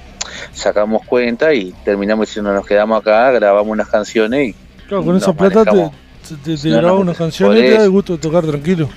sacamos 0.54 1.06
cuenta 1.06 1.54
y 1.54 1.74
terminamos 1.84 2.28
diciendo 2.28 2.54
nos 2.54 2.66
quedamos 2.66 3.02
acá, 3.02 3.32
grabamos 3.32 3.72
unas 3.72 3.90
canciones 3.90 4.50
y. 4.50 4.56
Claro, 4.88 5.06
con 5.06 5.16
esa 5.16 5.34
plata 5.34 5.64
te, 5.64 6.58
te, 6.58 6.70
graba 6.70 6.94
una 6.94 7.14
canción 7.14 7.58
y 7.58 7.62
te 7.62 7.72
da 7.72 7.84
el 7.84 7.90
gusto 7.90 8.14
de 8.14 8.20
tocar 8.20 8.46
tranquilo. 8.46 8.90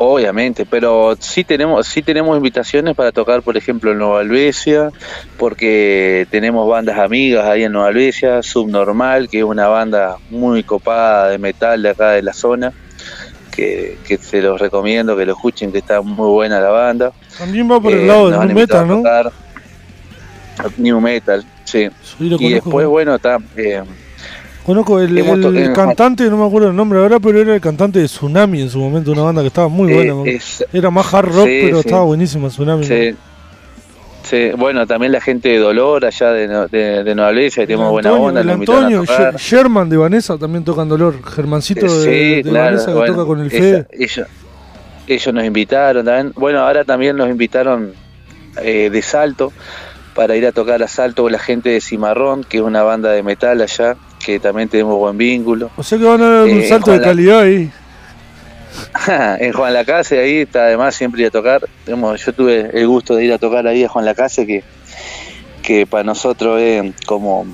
Obviamente, 0.00 0.64
pero 0.64 1.16
sí 1.18 1.42
tenemos, 1.42 1.84
sí 1.88 2.02
tenemos 2.02 2.36
invitaciones 2.36 2.94
para 2.94 3.10
tocar, 3.10 3.42
por 3.42 3.56
ejemplo, 3.56 3.90
en 3.90 3.98
Nueva 3.98 4.20
Albesia, 4.20 4.92
porque 5.36 6.24
tenemos 6.30 6.68
bandas 6.68 6.98
amigas 6.98 7.44
ahí 7.46 7.64
en 7.64 7.72
Nueva 7.72 7.88
Albesia, 7.88 8.40
Subnormal, 8.44 9.28
que 9.28 9.38
es 9.38 9.44
una 9.44 9.66
banda 9.66 10.16
muy 10.30 10.62
copada 10.62 11.30
de 11.30 11.38
metal 11.38 11.82
de 11.82 11.88
acá 11.88 12.10
de 12.12 12.22
la 12.22 12.32
zona, 12.32 12.72
que, 13.54 13.98
que 14.06 14.18
se 14.18 14.40
los 14.40 14.60
recomiendo 14.60 15.16
que 15.16 15.26
lo 15.26 15.32
escuchen, 15.32 15.72
que 15.72 15.78
está 15.78 16.00
muy 16.00 16.30
buena 16.30 16.60
la 16.60 16.70
banda. 16.70 17.12
También 17.36 17.68
va 17.68 17.80
por 17.80 17.92
el 17.92 18.02
eh, 18.02 18.06
lado 18.06 18.30
del 18.30 18.46
New 18.46 18.56
Metal, 18.56 18.86
¿no? 18.86 19.02
New 20.76 21.00
Metal, 21.00 21.44
sí. 21.64 21.88
y 22.20 22.52
después, 22.52 22.86
bueno, 22.86 23.16
está... 23.16 23.38
Eh, 23.56 23.82
Conozco 24.68 25.00
el, 25.00 25.72
cantante, 25.72 26.28
no 26.28 26.36
me 26.36 26.46
acuerdo 26.46 26.68
el 26.68 26.76
nombre 26.76 26.98
ahora, 26.98 27.18
pero 27.18 27.40
era 27.40 27.54
el 27.54 27.60
cantante 27.60 28.00
de 28.00 28.04
Tsunami 28.04 28.60
en 28.60 28.68
su 28.68 28.78
momento, 28.78 29.12
una 29.12 29.22
banda 29.22 29.40
que 29.40 29.46
estaba 29.46 29.68
muy 29.68 29.90
buena. 29.90 30.12
era 30.70 30.90
más 30.90 31.14
hard 31.14 31.28
rock, 31.28 31.46
pero 31.46 31.80
estaba 31.80 32.04
buenísima 32.04 32.48
Tsunami. 32.48 32.84
Sí. 32.84 34.50
bueno, 34.58 34.86
también 34.86 35.12
la 35.12 35.22
gente 35.22 35.48
de 35.48 35.56
Dolor 35.56 36.04
allá 36.04 36.32
de, 36.32 36.46
de, 36.68 37.14
Nueva 37.14 37.30
Orleans, 37.30 37.54
tenemos 37.54 37.90
buena 37.92 38.12
onda. 38.12 38.42
El 38.42 38.50
Antonio, 38.50 39.04
Sherman 39.38 39.88
de 39.88 39.96
Vanessa 39.96 40.36
también 40.36 40.64
tocan 40.64 40.86
Dolor, 40.86 41.14
Germancito 41.24 41.86
de, 42.02 42.42
Vanessa 42.44 42.92
que 42.92 43.06
toca 43.06 43.24
con 43.24 43.40
el 43.40 43.50
Fede. 43.50 43.86
Ellos, 43.90 44.26
ellos 45.06 45.34
nos 45.34 45.44
invitaron 45.46 46.04
también. 46.04 46.34
Bueno, 46.36 46.58
ahora 46.58 46.84
también 46.84 47.16
nos 47.16 47.30
invitaron 47.30 47.94
eh, 48.60 48.90
de 48.90 49.00
Salto 49.00 49.50
para 50.14 50.36
ir 50.36 50.46
a 50.46 50.52
tocar 50.52 50.82
a 50.82 50.88
Salto 50.88 51.22
con 51.22 51.32
la 51.32 51.38
gente 51.38 51.70
de 51.70 51.80
Cimarrón, 51.80 52.44
que 52.44 52.58
es 52.58 52.62
una 52.62 52.82
banda 52.82 53.12
de 53.12 53.22
metal 53.22 53.62
allá 53.62 53.96
que 54.24 54.40
también 54.40 54.68
tenemos 54.68 54.96
buen 54.96 55.16
vínculo. 55.16 55.70
O 55.76 55.82
sea 55.82 55.98
que 55.98 56.04
van 56.04 56.22
a 56.22 56.28
dar 56.28 56.44
un 56.44 56.60
eh, 56.60 56.68
salto 56.68 56.92
de 56.92 57.00
calidad 57.00 57.40
ahí. 57.40 57.70
en 59.40 59.52
Juan 59.52 59.72
Lacase, 59.72 60.18
ahí 60.20 60.38
está 60.38 60.64
además 60.64 60.94
siempre 60.94 61.22
ir 61.22 61.28
a 61.28 61.30
tocar. 61.30 61.62
yo 61.86 62.32
tuve 62.32 62.70
el 62.72 62.86
gusto 62.86 63.16
de 63.16 63.24
ir 63.24 63.32
a 63.32 63.38
tocar 63.38 63.66
ahí 63.66 63.84
a 63.84 63.88
Juan 63.88 64.04
Lacase, 64.04 64.46
que, 64.46 64.62
que 65.62 65.86
para 65.86 66.04
nosotros 66.04 66.60
es 66.60 66.92
como, 67.06 67.46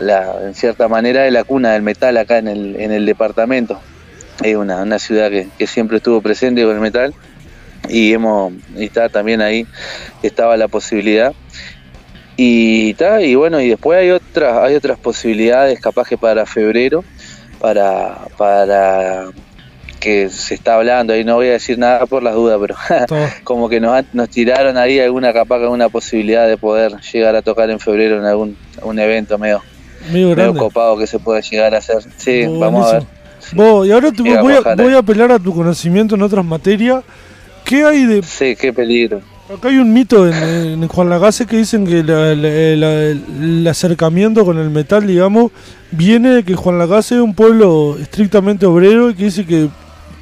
la, 0.00 0.42
en 0.44 0.54
cierta 0.54 0.88
manera, 0.88 1.26
es 1.26 1.32
la 1.32 1.44
cuna 1.44 1.72
del 1.72 1.82
metal 1.82 2.16
acá 2.16 2.38
en 2.38 2.48
el, 2.48 2.76
en 2.76 2.92
el 2.92 3.06
departamento. 3.06 3.80
Es 4.42 4.56
una, 4.56 4.82
una 4.82 4.98
ciudad 4.98 5.30
que, 5.30 5.48
que 5.58 5.66
siempre 5.66 5.98
estuvo 5.98 6.20
presente 6.20 6.64
con 6.64 6.74
el 6.74 6.80
metal 6.80 7.14
y 7.88 8.12
hemos 8.12 8.52
y 8.76 8.84
está 8.84 9.08
también 9.08 9.40
ahí 9.40 9.66
estaba 10.22 10.56
la 10.56 10.68
posibilidad 10.68 11.34
y, 12.36 12.96
y 13.20 13.34
bueno, 13.34 13.60
y 13.60 13.68
después 13.68 13.98
hay 13.98 14.10
otras, 14.10 14.56
hay 14.58 14.74
otras 14.74 14.98
posibilidades, 14.98 15.80
capaz 15.80 16.08
que 16.08 16.18
para 16.18 16.46
febrero, 16.46 17.04
para, 17.60 18.26
para 18.36 19.26
que 20.00 20.28
se 20.28 20.54
está 20.54 20.74
hablando, 20.74 21.12
ahí 21.12 21.24
no 21.24 21.36
voy 21.36 21.48
a 21.48 21.52
decir 21.52 21.78
nada 21.78 22.06
por 22.06 22.22
las 22.22 22.34
dudas, 22.34 22.58
pero 22.60 22.76
como 23.44 23.68
que 23.68 23.80
nos, 23.80 24.04
nos 24.12 24.28
tiraron 24.28 24.76
ahí 24.76 25.00
alguna 25.00 25.32
capaz 25.32 25.56
alguna 25.56 25.88
posibilidad 25.88 26.46
de 26.46 26.58
poder 26.58 27.00
llegar 27.00 27.36
a 27.36 27.42
tocar 27.42 27.70
en 27.70 27.80
febrero 27.80 28.18
en 28.18 28.24
algún 28.24 28.56
un 28.82 28.98
evento 28.98 29.38
medio, 29.38 29.62
medio, 30.12 30.54
copado 30.54 30.98
que 30.98 31.06
se 31.06 31.18
pueda 31.18 31.40
llegar 31.40 31.74
a 31.74 31.78
hacer. 31.78 32.02
Sí, 32.18 32.44
vamos 32.46 32.92
a 32.92 32.98
ver. 32.98 33.06
y 33.86 33.92
ahora 33.92 34.12
te 34.12 34.22
voy, 34.22 34.52
a, 34.52 34.74
voy 34.74 34.94
a 34.94 34.98
apelar 34.98 35.32
a 35.32 35.38
tu 35.38 35.54
conocimiento 35.54 36.16
en 36.16 36.22
otras 36.22 36.44
materias. 36.44 37.02
¿Qué 37.64 37.82
hay 37.82 38.04
de...? 38.04 38.22
Sí, 38.22 38.56
qué 38.56 38.74
peligro. 38.74 39.22
Acá 39.54 39.68
hay 39.68 39.76
un 39.76 39.92
mito 39.92 40.28
en, 40.28 40.88
Juan 40.88 41.08
Lagase 41.08 41.46
que 41.46 41.56
dicen 41.58 41.86
que 41.86 42.00
el 42.00 43.66
acercamiento 43.68 44.44
con 44.44 44.58
el 44.58 44.68
metal, 44.70 45.06
digamos, 45.06 45.52
viene 45.92 46.30
de 46.30 46.42
que 46.42 46.56
Juan 46.56 46.78
Lagase 46.78 47.14
es 47.16 47.20
un 47.20 47.34
pueblo 47.34 47.96
estrictamente 48.00 48.66
obrero 48.66 49.10
y 49.10 49.14
que 49.14 49.24
dice 49.24 49.46
que 49.46 49.68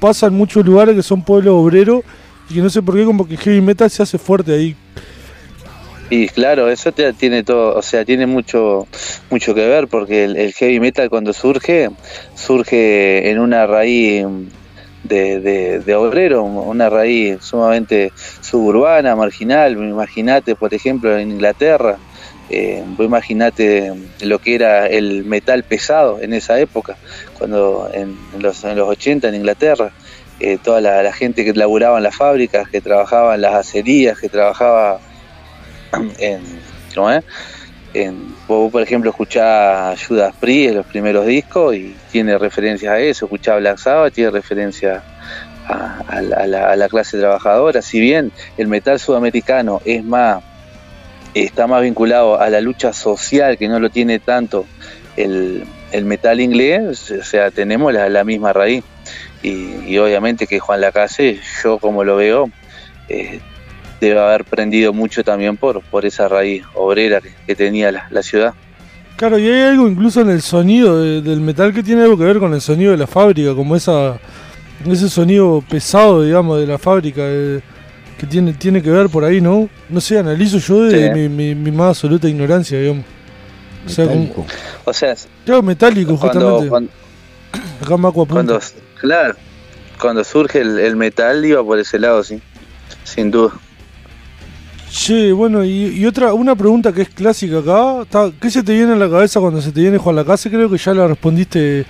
pasa 0.00 0.26
en 0.26 0.34
muchos 0.34 0.66
lugares 0.66 0.94
que 0.94 1.02
son 1.02 1.24
pueblos 1.24 1.54
obreros 1.54 2.02
y 2.50 2.54
que 2.54 2.60
no 2.60 2.68
sé 2.68 2.82
por 2.82 2.94
qué 2.94 3.04
como 3.04 3.26
que 3.26 3.38
heavy 3.38 3.62
metal 3.62 3.88
se 3.88 4.02
hace 4.02 4.18
fuerte 4.18 4.52
ahí. 4.52 4.76
Y 6.10 6.28
claro, 6.28 6.68
eso 6.68 6.92
tiene 6.92 7.42
todo, 7.42 7.74
o 7.74 7.80
sea, 7.80 8.04
tiene 8.04 8.26
mucho 8.26 8.86
mucho 9.30 9.54
que 9.54 9.66
ver 9.66 9.88
porque 9.88 10.24
el 10.24 10.52
heavy 10.52 10.78
metal 10.78 11.08
cuando 11.08 11.32
surge 11.32 11.88
surge 12.34 13.30
en 13.30 13.38
una 13.38 13.66
raíz 13.66 14.26
de, 15.04 15.94
obrero, 15.94 16.42
una 16.44 16.88
raíz 16.88 17.42
sumamente 17.42 18.12
suburbana, 18.40 19.16
marginal. 19.16 19.72
Imagínate, 19.72 20.54
por 20.54 20.74
ejemplo, 20.74 21.16
en 21.18 21.32
Inglaterra, 21.32 21.98
eh, 22.50 22.84
lo 24.20 24.38
que 24.38 24.54
era 24.54 24.86
el 24.86 25.24
metal 25.24 25.64
pesado 25.64 26.20
en 26.20 26.34
esa 26.34 26.58
época, 26.60 26.96
cuando 27.38 27.90
en, 27.92 28.16
los, 28.38 28.64
en 28.64 28.76
los 28.76 28.88
80 28.88 29.28
en 29.28 29.34
Inglaterra, 29.34 29.92
eh, 30.40 30.58
toda 30.62 30.80
la, 30.80 31.12
gente 31.12 31.44
que 31.44 31.52
laburaba 31.54 31.98
en 31.98 32.02
las 32.02 32.16
fábricas, 32.16 32.68
que 32.68 32.80
trabajaba 32.80 33.34
en 33.34 33.42
las 33.42 33.54
acerías, 33.54 34.18
que 34.18 34.28
trabajaba 34.28 35.00
en. 36.18 36.42
Por 38.46 38.82
ejemplo, 38.82 39.10
escuchás 39.10 40.06
Judas 40.06 40.34
Priest, 40.40 40.74
los 40.76 40.86
primeros 40.86 41.26
discos, 41.26 41.74
y 41.74 41.94
tiene 42.10 42.38
referencias 42.38 42.92
a 42.92 42.98
eso. 42.98 43.26
Escuchás 43.26 43.58
Black 43.58 43.78
Sabbath, 43.78 44.14
tiene 44.14 44.30
referencia 44.30 45.02
a, 45.66 46.22
la, 46.76 46.88
clase 46.88 47.18
trabajadora. 47.18 47.82
Si 47.82 48.00
bien 48.00 48.32
el 48.56 48.68
metal 48.68 48.98
sudamericano 48.98 49.80
es 49.84 50.02
más, 50.04 50.42
está 51.34 51.66
más 51.66 51.82
vinculado 51.82 52.40
a 52.40 52.48
la 52.50 52.60
lucha 52.60 52.92
social, 52.92 53.58
que 53.58 53.68
no 53.68 53.78
lo 53.78 53.90
tiene 53.90 54.18
tanto 54.18 54.64
el, 55.16 55.66
metal 56.04 56.40
inglés, 56.40 57.10
o 57.10 57.22
sea, 57.22 57.50
tenemos 57.50 57.92
la, 57.92 58.24
misma 58.24 58.52
raíz. 58.52 58.84
Y, 59.42 59.98
obviamente 59.98 60.46
que 60.46 60.60
Juan 60.60 60.80
Lacase, 60.80 61.40
yo 61.62 61.78
como 61.78 62.04
lo 62.04 62.16
veo, 62.16 62.48
eh, 63.08 63.40
debe 64.06 64.20
haber 64.20 64.44
prendido 64.44 64.92
mucho 64.92 65.22
también 65.22 65.56
por, 65.56 65.80
por 65.82 66.04
esa 66.04 66.28
raíz 66.28 66.64
obrera 66.74 67.20
que, 67.20 67.54
tenía 67.54 67.92
la, 67.92 68.22
ciudad. 68.22 68.54
Claro, 69.16 69.38
y 69.38 69.48
hay 69.48 69.60
algo 69.62 69.88
incluso 69.88 70.20
en 70.20 70.30
el 70.30 70.42
sonido 70.42 71.00
del 71.00 71.40
metal 71.40 71.72
que 71.72 71.82
tiene 71.82 72.02
algo 72.02 72.18
que 72.18 72.24
ver 72.24 72.38
con 72.38 72.52
el 72.52 72.60
sonido 72.60 72.90
de 72.90 72.98
la 72.98 73.06
fábrica, 73.06 73.54
como 73.54 73.76
esa 73.76 74.18
ese 74.90 75.08
sonido 75.08 75.62
pesado, 75.68 76.22
digamos, 76.22 76.58
de 76.58 76.66
la 76.66 76.76
fábrica 76.76 77.22
eh, 77.24 77.60
que 78.18 78.26
tiene, 78.26 78.52
tiene 78.54 78.82
que 78.82 78.90
ver 78.90 79.08
por 79.08 79.24
ahí, 79.24 79.40
¿no? 79.40 79.68
No 79.88 80.00
sé, 80.00 80.18
analizo 80.18 80.58
yo 80.58 80.82
de 80.82 81.28
mi, 81.28 81.54
más 81.54 81.90
absoluta 81.90 82.28
ignorancia, 82.28 82.80
digamos. 82.80 83.04
O 83.86 83.88
sea, 83.88 84.06
como, 84.06 84.46
o 84.84 84.92
sea 84.92 85.14
claro, 85.44 85.62
metálico, 85.62 86.16
justamente. 86.16 86.68
Cuando, 86.68 88.60
claro, 89.00 89.36
cuando 90.00 90.24
surge 90.24 90.60
el, 90.60 90.78
el 90.80 90.96
metal 90.96 91.44
iba 91.44 91.62
por 91.62 91.78
ese 91.78 92.00
lado, 92.00 92.24
sí, 92.24 92.40
sin 93.04 93.30
duda. 93.30 93.52
Sí, 94.92 95.32
bueno, 95.32 95.64
y, 95.64 96.04
otra, 96.04 96.34
una 96.34 96.54
pregunta 96.54 96.92
que 96.92 97.00
es 97.00 97.08
clásica 97.08 97.60
acá, 97.60 98.30
¿qué 98.38 98.50
se 98.50 98.62
te 98.62 98.74
viene 98.74 98.92
a 98.92 98.96
la 98.96 99.08
cabeza 99.08 99.40
cuando 99.40 99.62
se 99.62 99.72
te 99.72 99.80
viene 99.80 99.96
Juan 99.96 100.14
la 100.14 100.24
casa? 100.24 100.50
Creo 100.50 100.68
que 100.68 100.76
ya 100.76 100.92
la 100.92 101.08
respondiste, 101.08 101.86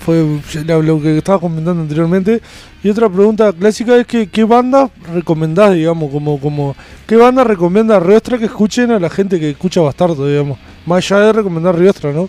fue 0.00 0.26
lo 0.64 1.00
que 1.00 1.18
estaba 1.18 1.38
comentando 1.38 1.82
anteriormente. 1.82 2.42
Y 2.82 2.90
otra 2.90 3.08
pregunta 3.08 3.52
clásica 3.52 3.96
es 3.96 4.04
que, 4.04 4.28
¿qué 4.28 4.42
banda 4.42 4.90
recomendás, 5.14 5.74
digamos, 5.74 6.10
como, 6.10 6.40
como, 6.40 6.74
qué 7.06 7.14
banda 7.14 7.44
recomienda 7.44 8.00
Riostra 8.00 8.36
que 8.36 8.46
escuchen 8.46 8.90
a 8.90 8.98
la 8.98 9.10
gente 9.10 9.38
que 9.38 9.50
escucha 9.50 9.80
Bastardo, 9.80 10.26
digamos? 10.26 10.58
Más 10.86 11.08
allá 11.08 11.26
de 11.26 11.32
recomendar 11.32 11.78
Riostra, 11.78 12.10
¿no? 12.12 12.28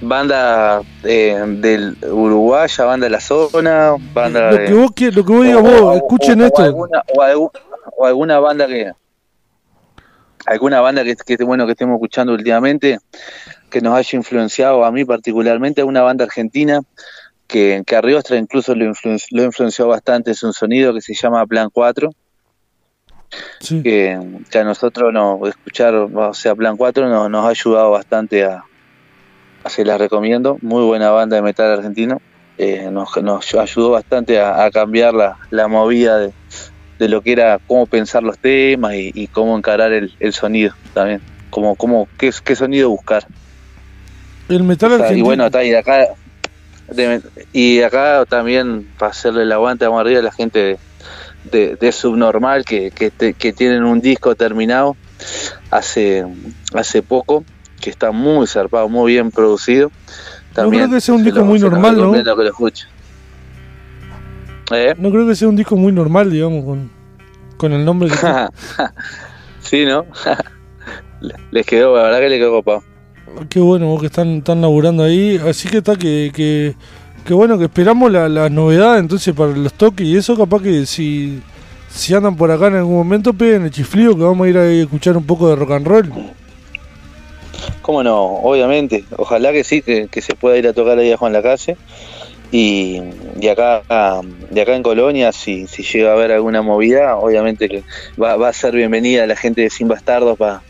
Banda 0.00 0.82
eh, 1.04 1.40
del 1.60 1.96
Uruguaya, 2.02 2.84
banda 2.84 3.06
de 3.06 3.10
la 3.10 3.20
zona, 3.20 3.94
banda 4.12 4.50
lo 4.50 4.58
que 4.58 4.74
vos, 4.74 5.14
lo 5.14 5.24
que 5.24 5.32
vos 5.32 5.44
digas 5.44 5.62
vos, 5.62 5.96
escuchen 5.96 6.40
esto 6.40 6.62
o 6.62 6.64
alguna 6.64 7.02
banda 8.40 8.66
que 8.66 8.92
alguna 10.46 10.80
banda 10.80 11.04
que, 11.04 11.16
que 11.16 11.44
bueno 11.44 11.66
que 11.66 11.72
estemos 11.72 11.94
escuchando 11.94 12.32
últimamente 12.32 12.98
que 13.70 13.80
nos 13.80 13.94
haya 13.94 14.16
influenciado 14.16 14.84
a 14.84 14.92
mí 14.92 15.04
particularmente 15.04 15.84
una 15.84 16.02
banda 16.02 16.24
argentina 16.24 16.80
que, 17.46 17.82
que 17.86 17.96
a 17.96 18.00
Riostra 18.00 18.36
incluso 18.36 18.74
lo, 18.74 18.92
lo 19.30 19.42
influenció 19.42 19.88
bastante 19.88 20.30
es 20.30 20.42
un 20.42 20.52
sonido 20.52 20.94
que 20.94 21.00
se 21.00 21.14
llama 21.14 21.46
Plan 21.46 21.68
4 21.72 22.10
que, 23.82 24.18
a 24.54 24.64
nosotros 24.64 25.12
no 25.12 25.46
escuchar 25.46 25.94
o 25.94 26.34
sea 26.34 26.54
Plan 26.54 26.76
4 26.76 27.08
no, 27.08 27.28
nos 27.28 27.44
ha 27.44 27.48
ayudado 27.48 27.90
bastante 27.90 28.44
a, 28.44 28.64
se 29.68 29.84
las 29.84 29.98
recomiendo. 29.98 30.58
Muy 30.62 30.84
buena 30.84 31.10
banda 31.10 31.36
de 31.36 31.42
metal 31.42 31.70
argentino. 31.72 32.20
Eh, 32.56 32.88
nos, 32.90 33.16
nos 33.22 33.54
ayudó 33.54 33.90
bastante 33.90 34.40
a, 34.40 34.64
a 34.64 34.70
cambiar 34.70 35.14
la, 35.14 35.38
la 35.50 35.68
movida 35.68 36.18
de, 36.18 36.32
de 36.98 37.08
lo 37.08 37.22
que 37.22 37.32
era 37.32 37.58
cómo 37.66 37.86
pensar 37.86 38.22
los 38.22 38.38
temas 38.38 38.94
y, 38.94 39.28
cómo 39.28 39.56
encarar 39.56 39.92
el, 39.92 40.32
sonido 40.32 40.74
también, 40.94 41.20
como, 41.50 41.76
cómo, 41.76 42.08
qué, 42.18 42.32
qué 42.44 42.56
sonido 42.56 42.90
buscar. 42.90 43.26
El 44.48 44.64
metal 44.64 44.92
argentino. 44.92 45.18
Y 45.18 45.22
bueno, 45.22 45.46
está, 45.46 45.62
y 45.62 45.74
acá, 45.74 46.08
y 47.52 47.80
acá 47.82 48.24
también 48.26 48.88
para 48.98 49.10
hacerle 49.10 49.42
el 49.42 49.52
aguante 49.52 49.84
a 49.84 49.88
arriba 49.88 50.20
a 50.20 50.22
la 50.22 50.32
gente 50.32 50.78
de, 51.50 51.92
Subnormal 51.92 52.64
que, 52.64 52.90
que, 52.90 53.52
tienen 53.52 53.84
un 53.84 54.00
disco 54.00 54.34
terminado 54.34 54.96
hace, 55.70 56.26
hace 56.74 57.02
poco, 57.02 57.44
que 57.80 57.90
está 57.90 58.10
muy 58.10 58.46
zarpado, 58.46 58.88
muy 58.88 59.12
bien 59.12 59.30
producido. 59.30 59.90
También 60.52 60.84
creo 60.84 60.92
que 60.92 60.98
es 60.98 61.08
un 61.08 61.24
disco 61.24 61.44
muy 61.44 61.60
normal, 61.60 61.96
¿no? 61.96 62.12
Que 62.12 62.22
lo 62.24 62.52
¿Eh? 64.70 64.94
No 64.98 65.10
creo 65.10 65.26
que 65.26 65.34
sea 65.34 65.48
un 65.48 65.56
disco 65.56 65.76
muy 65.76 65.92
normal, 65.92 66.30
digamos, 66.30 66.64
con, 66.64 66.90
con 67.56 67.72
el 67.72 67.84
nombre 67.84 68.08
que 68.08 68.16
Sí, 69.60 69.84
¿no? 69.84 70.06
les 71.50 71.66
quedó, 71.66 71.96
la 71.96 72.04
verdad 72.04 72.20
que 72.20 72.28
les 72.28 72.38
quedó 72.38 72.52
copado. 72.52 72.82
Qué 73.50 73.60
bueno 73.60 73.86
vos 73.86 74.00
que 74.00 74.06
están, 74.06 74.38
están 74.38 74.60
laburando 74.60 75.02
ahí. 75.04 75.40
Así 75.46 75.68
que 75.68 75.78
está 75.78 75.96
que, 75.96 76.30
que, 76.34 76.74
que 77.24 77.34
bueno, 77.34 77.58
que 77.58 77.64
esperamos 77.64 78.10
las 78.10 78.30
la 78.30 78.48
novedades 78.48 79.00
entonces 79.00 79.34
para 79.34 79.52
los 79.52 79.74
toques 79.74 80.06
y 80.06 80.16
eso 80.16 80.36
capaz 80.36 80.62
que 80.62 80.86
si, 80.86 81.42
si 81.90 82.14
andan 82.14 82.36
por 82.36 82.50
acá 82.50 82.68
en 82.68 82.76
algún 82.76 82.96
momento 82.96 83.32
peguen 83.32 83.64
el 83.64 83.70
chiflío 83.70 84.16
que 84.16 84.22
vamos 84.22 84.46
a 84.46 84.50
ir 84.50 84.58
a 84.58 84.66
escuchar 84.66 85.16
un 85.16 85.24
poco 85.24 85.48
de 85.48 85.56
rock 85.56 85.72
and 85.72 85.86
roll. 85.86 86.12
Cómo 87.82 88.02
no, 88.02 88.18
obviamente. 88.18 89.04
Ojalá 89.16 89.52
que 89.52 89.64
sí, 89.64 89.82
que, 89.82 90.20
se 90.20 90.34
pueda 90.34 90.56
ir 90.56 90.68
a 90.68 90.72
tocar 90.72 90.98
ahí 90.98 91.12
a 91.12 91.16
Juan 91.16 91.32
Lacase. 91.32 91.76
Y, 92.50 93.02
y 93.40 93.48
acá 93.48 93.82
de 94.50 94.60
acá 94.62 94.74
en 94.74 94.82
Colonia, 94.82 95.32
si, 95.32 95.66
si 95.66 95.82
llega 95.82 96.10
a 96.10 96.14
haber 96.14 96.32
alguna 96.32 96.62
movida, 96.62 97.16
obviamente 97.16 97.68
que 97.68 97.82
va, 98.20 98.36
va 98.36 98.48
a 98.48 98.52
ser 98.52 98.74
bienvenida 98.74 99.26
la 99.26 99.36
gente 99.36 99.60
de 99.60 99.70
Sin 99.70 99.88
Bastardos 99.88 100.38
para 100.38 100.62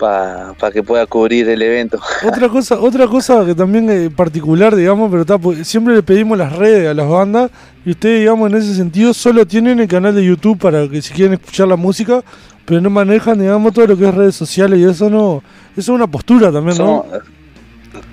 para 0.00 0.72
que 0.72 0.82
pueda 0.82 1.06
cubrir 1.06 1.48
el 1.48 1.60
evento. 1.60 2.00
Otra 2.26 2.48
cosa, 2.48 2.80
otra 2.80 3.06
cosa 3.06 3.44
que 3.44 3.54
también 3.54 3.88
es 3.90 4.10
particular, 4.10 4.74
digamos, 4.74 5.10
pero 5.10 5.22
está, 5.22 5.38
siempre 5.64 5.94
le 5.94 6.02
pedimos 6.02 6.38
las 6.38 6.56
redes 6.56 6.88
a 6.88 6.94
las 6.94 7.06
bandas 7.06 7.50
y 7.84 7.90
ustedes, 7.90 8.20
digamos, 8.20 8.50
en 8.50 8.56
ese 8.56 8.74
sentido 8.74 9.12
solo 9.12 9.46
tienen 9.46 9.78
el 9.78 9.88
canal 9.88 10.14
de 10.14 10.24
YouTube 10.24 10.58
para 10.58 10.88
que 10.88 11.02
si 11.02 11.12
quieren 11.12 11.34
escuchar 11.34 11.68
la 11.68 11.76
música, 11.76 12.22
pero 12.64 12.80
no 12.80 12.88
manejan, 12.88 13.38
digamos, 13.38 13.74
todo 13.74 13.86
lo 13.88 13.96
que 13.96 14.08
es 14.08 14.14
redes 14.14 14.34
sociales 14.34 14.78
y 14.78 14.84
eso 14.84 15.10
no, 15.10 15.42
eso 15.72 15.80
es 15.80 15.88
una 15.88 16.06
postura 16.06 16.50
también, 16.50 16.78
¿no? 16.78 17.04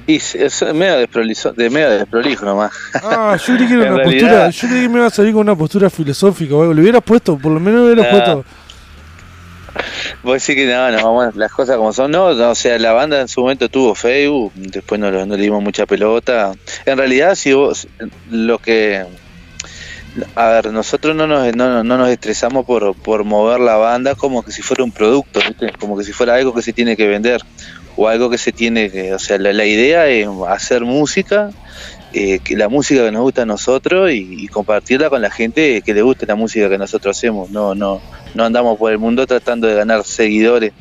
Y 0.08 0.16
es 0.16 0.66
medio 0.74 0.98
desprolijo, 0.98 1.52
de 1.52 1.70
medio 1.70 1.90
desprolijo 1.90 2.46
nomás. 2.46 2.72
Ah, 3.04 3.38
yo 3.46 3.56
creí 3.56 3.68
que 3.68 3.74
era 3.74 3.94
una 3.94 4.04
postura, 4.04 4.50
yo 4.50 4.68
creí 4.70 4.82
que 4.84 4.90
me 4.90 4.98
iba 5.00 5.08
a 5.08 5.10
salir 5.10 5.34
con 5.34 5.42
una 5.42 5.56
postura 5.56 5.90
filosófica 5.90 6.56
o 6.56 6.62
algo. 6.62 6.74
Le 6.74 6.82
hubieras 6.82 7.04
puesto, 7.04 7.38
por 7.38 7.52
lo 7.52 7.60
menos 7.60 7.82
le 7.82 7.92
hubieras 7.92 8.08
puesto 8.08 8.46
Vos 10.24 10.42
decís 10.42 10.56
que 10.56 10.72
no, 10.72 10.92
no, 10.92 11.32
las 11.36 11.52
cosas 11.52 11.78
como 11.78 11.94
son, 11.94 12.12
no, 12.12 12.26
o 12.26 12.56
sea, 12.56 12.80
la 12.80 12.94
banda 12.94 13.22
en 13.22 13.28
su 13.28 13.42
momento 13.42 13.70
tuvo 13.70 13.96
Facebook, 13.96 14.52
después 14.56 15.00
no, 15.00 15.12
no 15.12 15.36
le 15.36 15.42
dimos 15.42 15.62
mucha 15.62 15.86
pelota. 15.86 16.54
En 16.86 16.98
realidad, 16.98 17.36
si 17.36 17.54
vos, 17.54 17.88
lo 18.32 18.60
que, 18.60 19.06
a 20.36 20.50
ver, 20.50 20.72
nosotros 20.72 21.16
no 21.16 21.28
nos, 21.28 21.56
no, 21.56 21.84
no 21.84 21.98
nos 21.98 22.10
estresamos 22.10 22.66
por, 22.66 22.96
por 22.96 23.24
mover 23.24 23.60
la 23.60 23.76
banda 23.76 24.16
como 24.16 24.44
que 24.44 24.52
si 24.52 24.62
fuera 24.62 24.84
un 24.84 24.92
producto, 24.92 25.40
¿viste? 25.48 25.72
como 25.80 25.98
que 25.98 26.04
si 26.04 26.14
fuera 26.14 26.36
algo 26.36 26.54
que 26.54 26.62
se 26.62 26.74
tiene 26.74 26.96
que 26.96 27.08
vender 27.08 27.42
o 27.96 28.08
algo 28.08 28.30
que 28.30 28.38
se 28.38 28.52
tiene 28.52 28.92
que, 28.92 29.14
o 29.14 29.20
sea, 29.20 29.38
la, 29.40 29.66
idea 29.66 30.08
es 30.08 30.28
hacer 30.48 30.84
música 30.84 31.50
eh, 32.14 32.40
que 32.40 32.56
la 32.56 32.70
música 32.70 33.04
que 33.04 33.12
nos 33.12 33.24
gusta 33.24 33.42
a 33.42 33.46
nosotros 33.46 34.12
y, 34.12 34.48
compartirla 34.48 35.10
con 35.10 35.22
la 35.22 35.30
gente 35.30 35.82
que 35.82 35.94
le 35.94 36.02
guste 36.02 36.26
la 36.26 36.36
música 36.36 36.70
que 36.70 36.78
nosotros 36.78 37.18
hacemos. 37.18 37.50
No, 37.50 37.76
no, 37.76 38.02
no 38.34 38.44
andamos 38.44 38.78
por 38.78 38.92
el 38.92 38.98
mundo 38.98 39.28
tratando 39.28 39.68
de 39.68 39.76
ganar 39.76 40.04
seguidores 40.04 40.74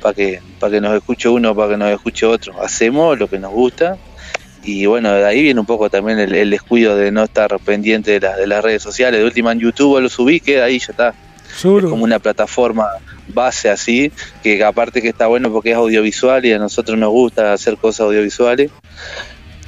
para 0.00 0.14
que, 0.14 0.40
para 0.58 0.72
que 0.72 0.80
nos 0.80 0.94
escuche 0.94 1.28
uno, 1.28 1.54
para 1.54 1.70
que 1.70 1.76
nos 1.76 1.90
escuche 1.90 2.26
otro. 2.26 2.60
Hacemos 2.60 3.18
lo 3.18 3.28
que 3.28 3.38
nos 3.38 3.52
gusta 3.52 3.96
y 4.64 4.86
bueno, 4.86 5.12
de 5.12 5.24
ahí 5.24 5.42
viene 5.42 5.60
un 5.60 5.66
poco 5.66 5.90
también 5.90 6.18
el, 6.18 6.50
descuido 6.50 6.96
de 6.96 7.10
no 7.10 7.24
estar 7.24 7.58
pendiente 7.60 8.18
de, 8.18 8.28
de 8.28 8.46
las 8.46 8.62
redes 8.62 8.82
sociales. 8.82 9.20
De 9.20 9.26
última 9.26 9.52
en 9.52 9.60
YouTube 9.60 10.00
lo 10.00 10.08
subí, 10.08 10.40
que 10.40 10.62
ahí 10.62 10.78
ya 10.78 10.86
está. 10.90 11.14
Es 11.54 11.62
como 11.62 12.04
una 12.04 12.18
plataforma 12.18 12.86
base 13.28 13.68
así, 13.68 14.10
que 14.42 14.62
aparte 14.64 15.02
que 15.02 15.08
está 15.08 15.26
bueno 15.26 15.52
porque 15.52 15.72
es 15.72 15.76
audiovisual 15.76 16.44
y 16.44 16.52
a 16.52 16.58
nosotros 16.58 16.98
nos 16.98 17.10
gusta 17.10 17.52
hacer 17.52 17.76
cosas 17.76 18.06
audiovisuales. 18.06 18.70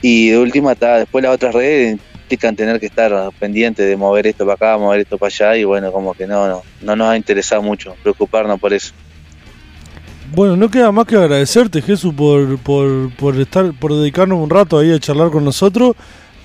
Y 0.01 0.31
de 0.31 0.39
última, 0.39 0.73
está, 0.73 0.99
después 0.99 1.23
las 1.23 1.35
otras 1.35 1.55
redes 1.55 1.99
implican 2.13 2.57
tener 2.57 2.81
que 2.81 2.87
estar 2.87 3.31
pendientes 3.39 3.87
de 3.87 3.97
mover 3.97 4.27
esto 4.27 4.45
para 4.45 4.55
acá, 4.55 4.79
mover 4.79 5.01
esto 5.01 5.19
para 5.19 5.29
allá, 5.29 5.57
y 5.57 5.65
bueno, 5.65 5.93
como 5.93 6.15
que 6.15 6.27
no, 6.27 6.49
no, 6.49 6.63
no 6.81 6.97
nos 6.97 7.09
ha 7.09 7.17
interesado 7.17 7.63
mucho 7.63 7.95
preocuparnos 8.03 8.59
por 8.59 8.73
eso. 8.73 8.93
Bueno, 10.35 10.57
no 10.57 10.69
queda 10.69 10.91
más 10.91 11.07
que 11.07 11.17
agradecerte, 11.17 11.81
Jesús, 11.81 12.13
por, 12.13 12.59
por, 12.59 13.15
por 13.15 13.37
estar, 13.37 13.73
por 13.79 13.95
dedicarnos 13.95 14.39
un 14.39 14.51
rato 14.51 14.79
ahí 14.79 14.93
a 14.93 14.99
charlar 14.99 15.31
con 15.31 15.45
nosotros. 15.45 15.95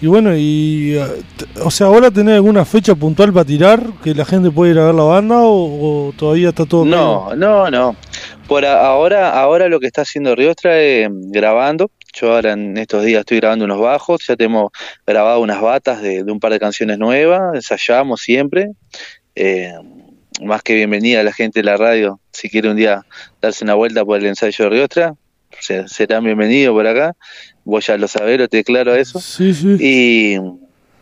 Y 0.02 0.06
bueno, 0.06 0.36
y 0.36 0.96
eh, 0.96 1.24
o 1.64 1.72
sea, 1.72 1.88
¿ahora 1.88 2.12
tenés 2.12 2.36
alguna 2.36 2.66
fecha 2.66 2.94
puntual 2.94 3.34
para 3.34 3.46
tirar? 3.46 3.82
¿Que 4.04 4.14
la 4.14 4.26
gente 4.26 4.52
puede 4.52 4.74
ir 4.74 4.80
a 4.80 4.86
ver 4.86 4.96
la 4.96 5.04
banda 5.04 5.38
o, 5.40 6.14
todavía 6.16 6.50
está 6.50 6.66
todo 6.66 6.86
No, 6.86 7.36
no, 7.36 7.70
no. 7.72 7.96
Por 8.48 8.64
ahora, 8.66 9.32
ahora 9.32 9.68
lo 9.68 9.80
que 9.80 9.88
está 9.88 10.04
haciendo 10.04 10.36
Riostra 10.36 10.80
es 10.80 11.10
grabando, 11.12 11.92
yo 12.14 12.34
ahora 12.34 12.54
en 12.54 12.78
estos 12.78 13.04
días 13.04 13.22
estoy 13.22 13.40
grabando 13.40 13.66
unos 13.66 13.80
bajos, 13.80 14.26
ya 14.28 14.36
tenemos 14.36 14.72
grabado 15.06 15.40
unas 15.42 15.62
batas 15.62 16.02
de, 16.02 16.24
un 16.24 16.40
par 16.40 16.52
de 16.52 16.60
canciones 16.60 16.98
nuevas, 16.98 17.56
ensayamos 17.56 18.22
siempre. 18.22 18.70
Eh, 19.36 19.74
más 20.40 20.64
que 20.64 20.76
bienvenida 20.76 21.22
a 21.22 21.24
la 21.24 21.34
gente 21.34 21.60
de 21.60 21.66
la 21.66 21.78
radio, 21.78 22.20
si 22.32 22.50
quiere 22.50 22.70
un 22.70 22.78
día 22.78 23.06
darse 23.42 23.64
una 23.64 23.76
vuelta 23.76 24.06
por 24.06 24.20
el 24.20 24.26
ensayo 24.26 24.66
de 24.66 24.70
Riostra, 24.70 25.16
serán 25.88 26.24
bienvenidos 26.24 26.74
por 26.74 26.88
acá. 26.88 27.16
Vos 27.66 27.86
ya 27.86 27.98
lo 27.98 28.08
sabés, 28.08 28.40
lo 28.40 28.48
te 28.48 28.64
claro 28.64 28.96
eso. 28.96 29.20
Sí, 29.20 29.54
sí. 29.54 29.78
Y, 29.80 30.38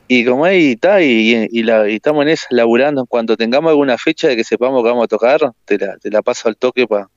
y 0.07 0.25
como 0.25 0.45
ahí 0.45 0.71
está, 0.71 1.01
y, 1.01 1.47
y, 1.51 1.63
la, 1.63 1.89
y, 1.89 1.95
estamos 1.95 2.23
en 2.23 2.29
eso, 2.29 2.45
laburando. 2.49 3.01
En 3.01 3.07
cuanto 3.07 3.37
tengamos 3.37 3.69
alguna 3.69 3.97
fecha 3.97 4.27
de 4.27 4.35
que 4.35 4.43
sepamos 4.43 4.83
que 4.83 4.89
vamos 4.89 5.05
a 5.05 5.07
tocar, 5.07 5.39
te 5.65 5.77
la, 5.77 5.97
te 5.97 6.09
la 6.09 6.21
paso 6.21 6.49
al 6.49 6.57
toque 6.57 6.87
para 6.87 7.07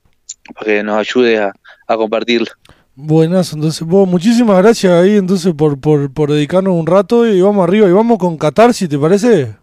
que 0.65 0.83
nos 0.83 0.99
ayude 0.99 1.39
a, 1.39 1.53
a 1.87 1.97
compartirlo. 1.97 2.49
Buenas, 2.95 3.53
entonces, 3.55 3.87
vos, 3.87 4.07
muchísimas 4.07 4.59
gracias 4.59 4.93
ahí 4.93 5.17
entonces 5.17 5.55
por, 5.55 5.81
por, 5.81 6.13
por 6.13 6.31
dedicarnos 6.31 6.75
un 6.75 6.87
rato 6.87 7.27
y 7.27 7.41
vamos 7.41 7.67
arriba 7.67 7.89
y 7.89 7.93
vamos 7.93 8.19
con 8.19 8.37
Catarsis, 8.37 8.89
¿te 8.89 8.99
parece? 8.99 9.55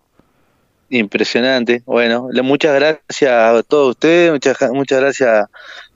Impresionante. 0.90 1.82
Bueno, 1.86 2.30
muchas 2.44 2.76
gracias 2.76 3.32
a 3.32 3.62
todos 3.64 3.92
ustedes, 3.92 4.32
muchas, 4.32 4.58
muchas 4.72 5.02
gracias 5.02 5.48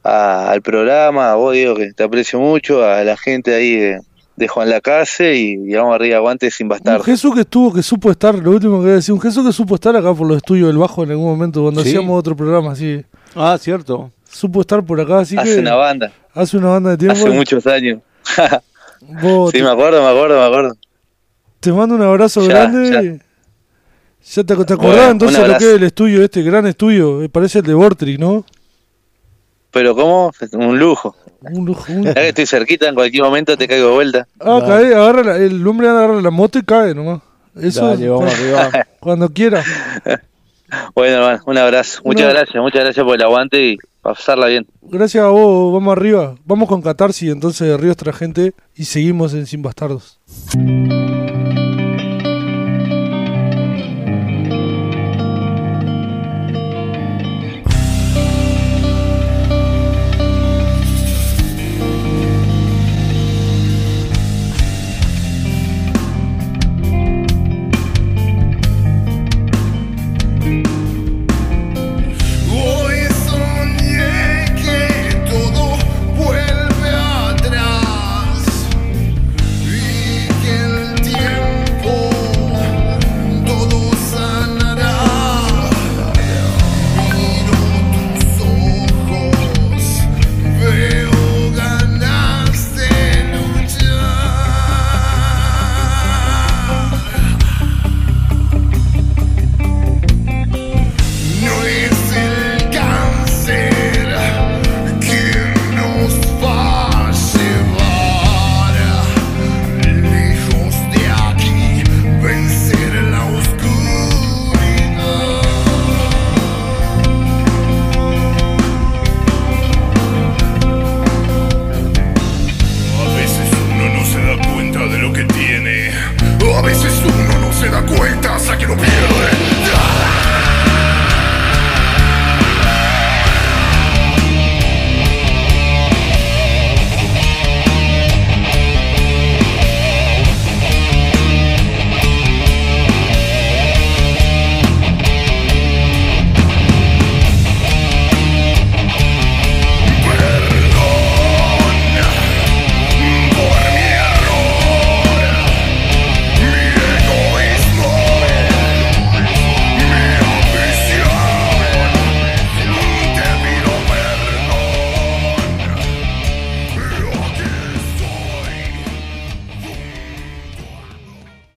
al 0.04 0.62
programa, 0.62 1.32
a 1.32 1.36
vos 1.36 1.54
Diego, 1.54 1.76
que 1.76 1.94
te 1.94 2.04
aprecio 2.04 2.40
mucho, 2.40 2.84
a 2.84 3.04
la 3.04 3.16
gente 3.16 3.54
ahí 3.54 3.76
de, 3.76 4.48
Juan 4.48 4.72
Lacase 4.72 5.36
y, 5.36 5.52
y 5.52 5.76
vamos 5.76 5.94
arriba, 5.94 6.18
aguante 6.18 6.50
sin 6.50 6.68
bastar. 6.68 6.98
Un 6.98 7.04
Jesús 7.04 7.36
que 7.36 7.42
estuvo, 7.42 7.72
que 7.72 7.84
supo 7.84 8.10
estar, 8.10 8.34
lo 8.34 8.52
último 8.52 8.78
que 8.80 8.86
voy 8.86 8.92
a 8.92 8.96
decir, 8.96 9.14
un 9.14 9.22
Jesús 9.22 9.46
que 9.46 9.54
supo 9.54 9.76
estar 9.76 9.96
acá 9.96 10.14
por 10.14 10.28
los 10.28 10.38
estudios 10.38 10.68
del 10.68 10.78
Bajo 10.78 11.04
en 11.04 11.12
algún 11.12 11.28
momento, 11.28 11.62
cuando 11.62 11.82
hacíamos 11.82 12.18
otro 12.18 12.36
programa 12.36 12.72
así. 12.72 13.06
Ah, 13.36 13.58
cierto. 13.60 14.12
Supo 14.28 14.62
estar 14.62 14.84
por 14.84 15.00
acá, 15.00 15.20
así 15.20 15.38
Hace 15.38 15.60
una 15.60 15.76
banda. 15.76 16.12
Hace 16.34 16.58
una 16.58 16.70
banda 16.70 16.90
de 16.92 16.98
tiempo. 16.98 17.16
Hace 17.16 17.30
muchos 17.30 17.68
años. 17.68 18.00
sí, 19.52 19.62
me 19.62 19.70
acuerdo, 19.70 20.02
me 20.02 20.10
acuerdo, 20.10 20.40
me 20.40 20.46
acuerdo. 20.46 20.76
Te 21.60 21.72
mando 21.72 21.96
un 21.96 22.02
abrazo 22.02 22.44
grande. 22.44 23.20
Ya, 23.20 23.26
te, 24.22 24.44
te 24.44 24.74
acordás 24.74 25.12
entonces 25.12 25.48
lo 25.48 25.58
que 25.58 25.66
es 25.66 25.76
el 25.76 25.84
estudio, 25.84 26.24
este 26.24 26.42
gran 26.42 26.68
estudio, 26.68 27.28
parece 27.32 27.60
el 27.60 27.66
de 27.66 27.74
Vortrix, 27.74 28.20
¿no? 28.20 28.46
Pero 29.72 29.96
¿cómo? 29.96 30.32
Un 30.54 30.80
lujo. 30.80 31.16
Un 31.42 31.66
lujo. 31.66 31.86
Ya 31.88 32.14
que 32.14 32.30
estoy 32.30 32.46
cerquita, 32.46 32.88
en 32.88 32.96
cualquier 32.96 33.24
momento 33.24 33.58
te 33.58 33.68
caigo 33.68 33.88
de 33.88 33.94
vuelta. 33.94 34.28
Ah, 34.40 34.62
cae, 34.66 34.94
agarra 34.94 35.38
el 35.38 35.66
hombre 35.66 35.88
agarra 35.88 36.22
la 36.22 36.30
moto 36.30 36.60
y 36.60 36.64
cae 36.64 36.94
nomás. 36.94 37.22
Eso 37.60 37.88
Dale, 37.88 38.10
vamos 38.10 38.34
cuando, 38.34 38.80
cuando 39.00 39.30
quiera. 39.30 39.64
Bueno, 40.96 41.18
hermano, 41.18 41.44
un 41.48 41.58
abrazo. 41.58 42.02
Muchas 42.06 42.34
gracias, 42.34 42.64
muchas 42.64 42.84
gracias 42.86 43.06
por 43.06 43.16
el 43.16 43.22
aguante 43.22 43.62
y 43.62 43.78
pasarla 44.02 44.48
bien. 44.48 44.66
Gracias 44.82 45.22
a 45.22 45.28
vos, 45.28 45.74
vamos 45.74 45.92
arriba. 45.92 46.36
Vamos 46.46 46.70
con 46.70 46.82
Catarsis 46.82 47.30
entonces 47.30 47.68
de 47.68 47.76
Ríos 47.76 47.98
Tragente 47.98 48.54
y 48.74 48.86
seguimos 48.86 49.34
en 49.34 49.48
Sin 49.48 49.62
Bastardos. 49.62 50.18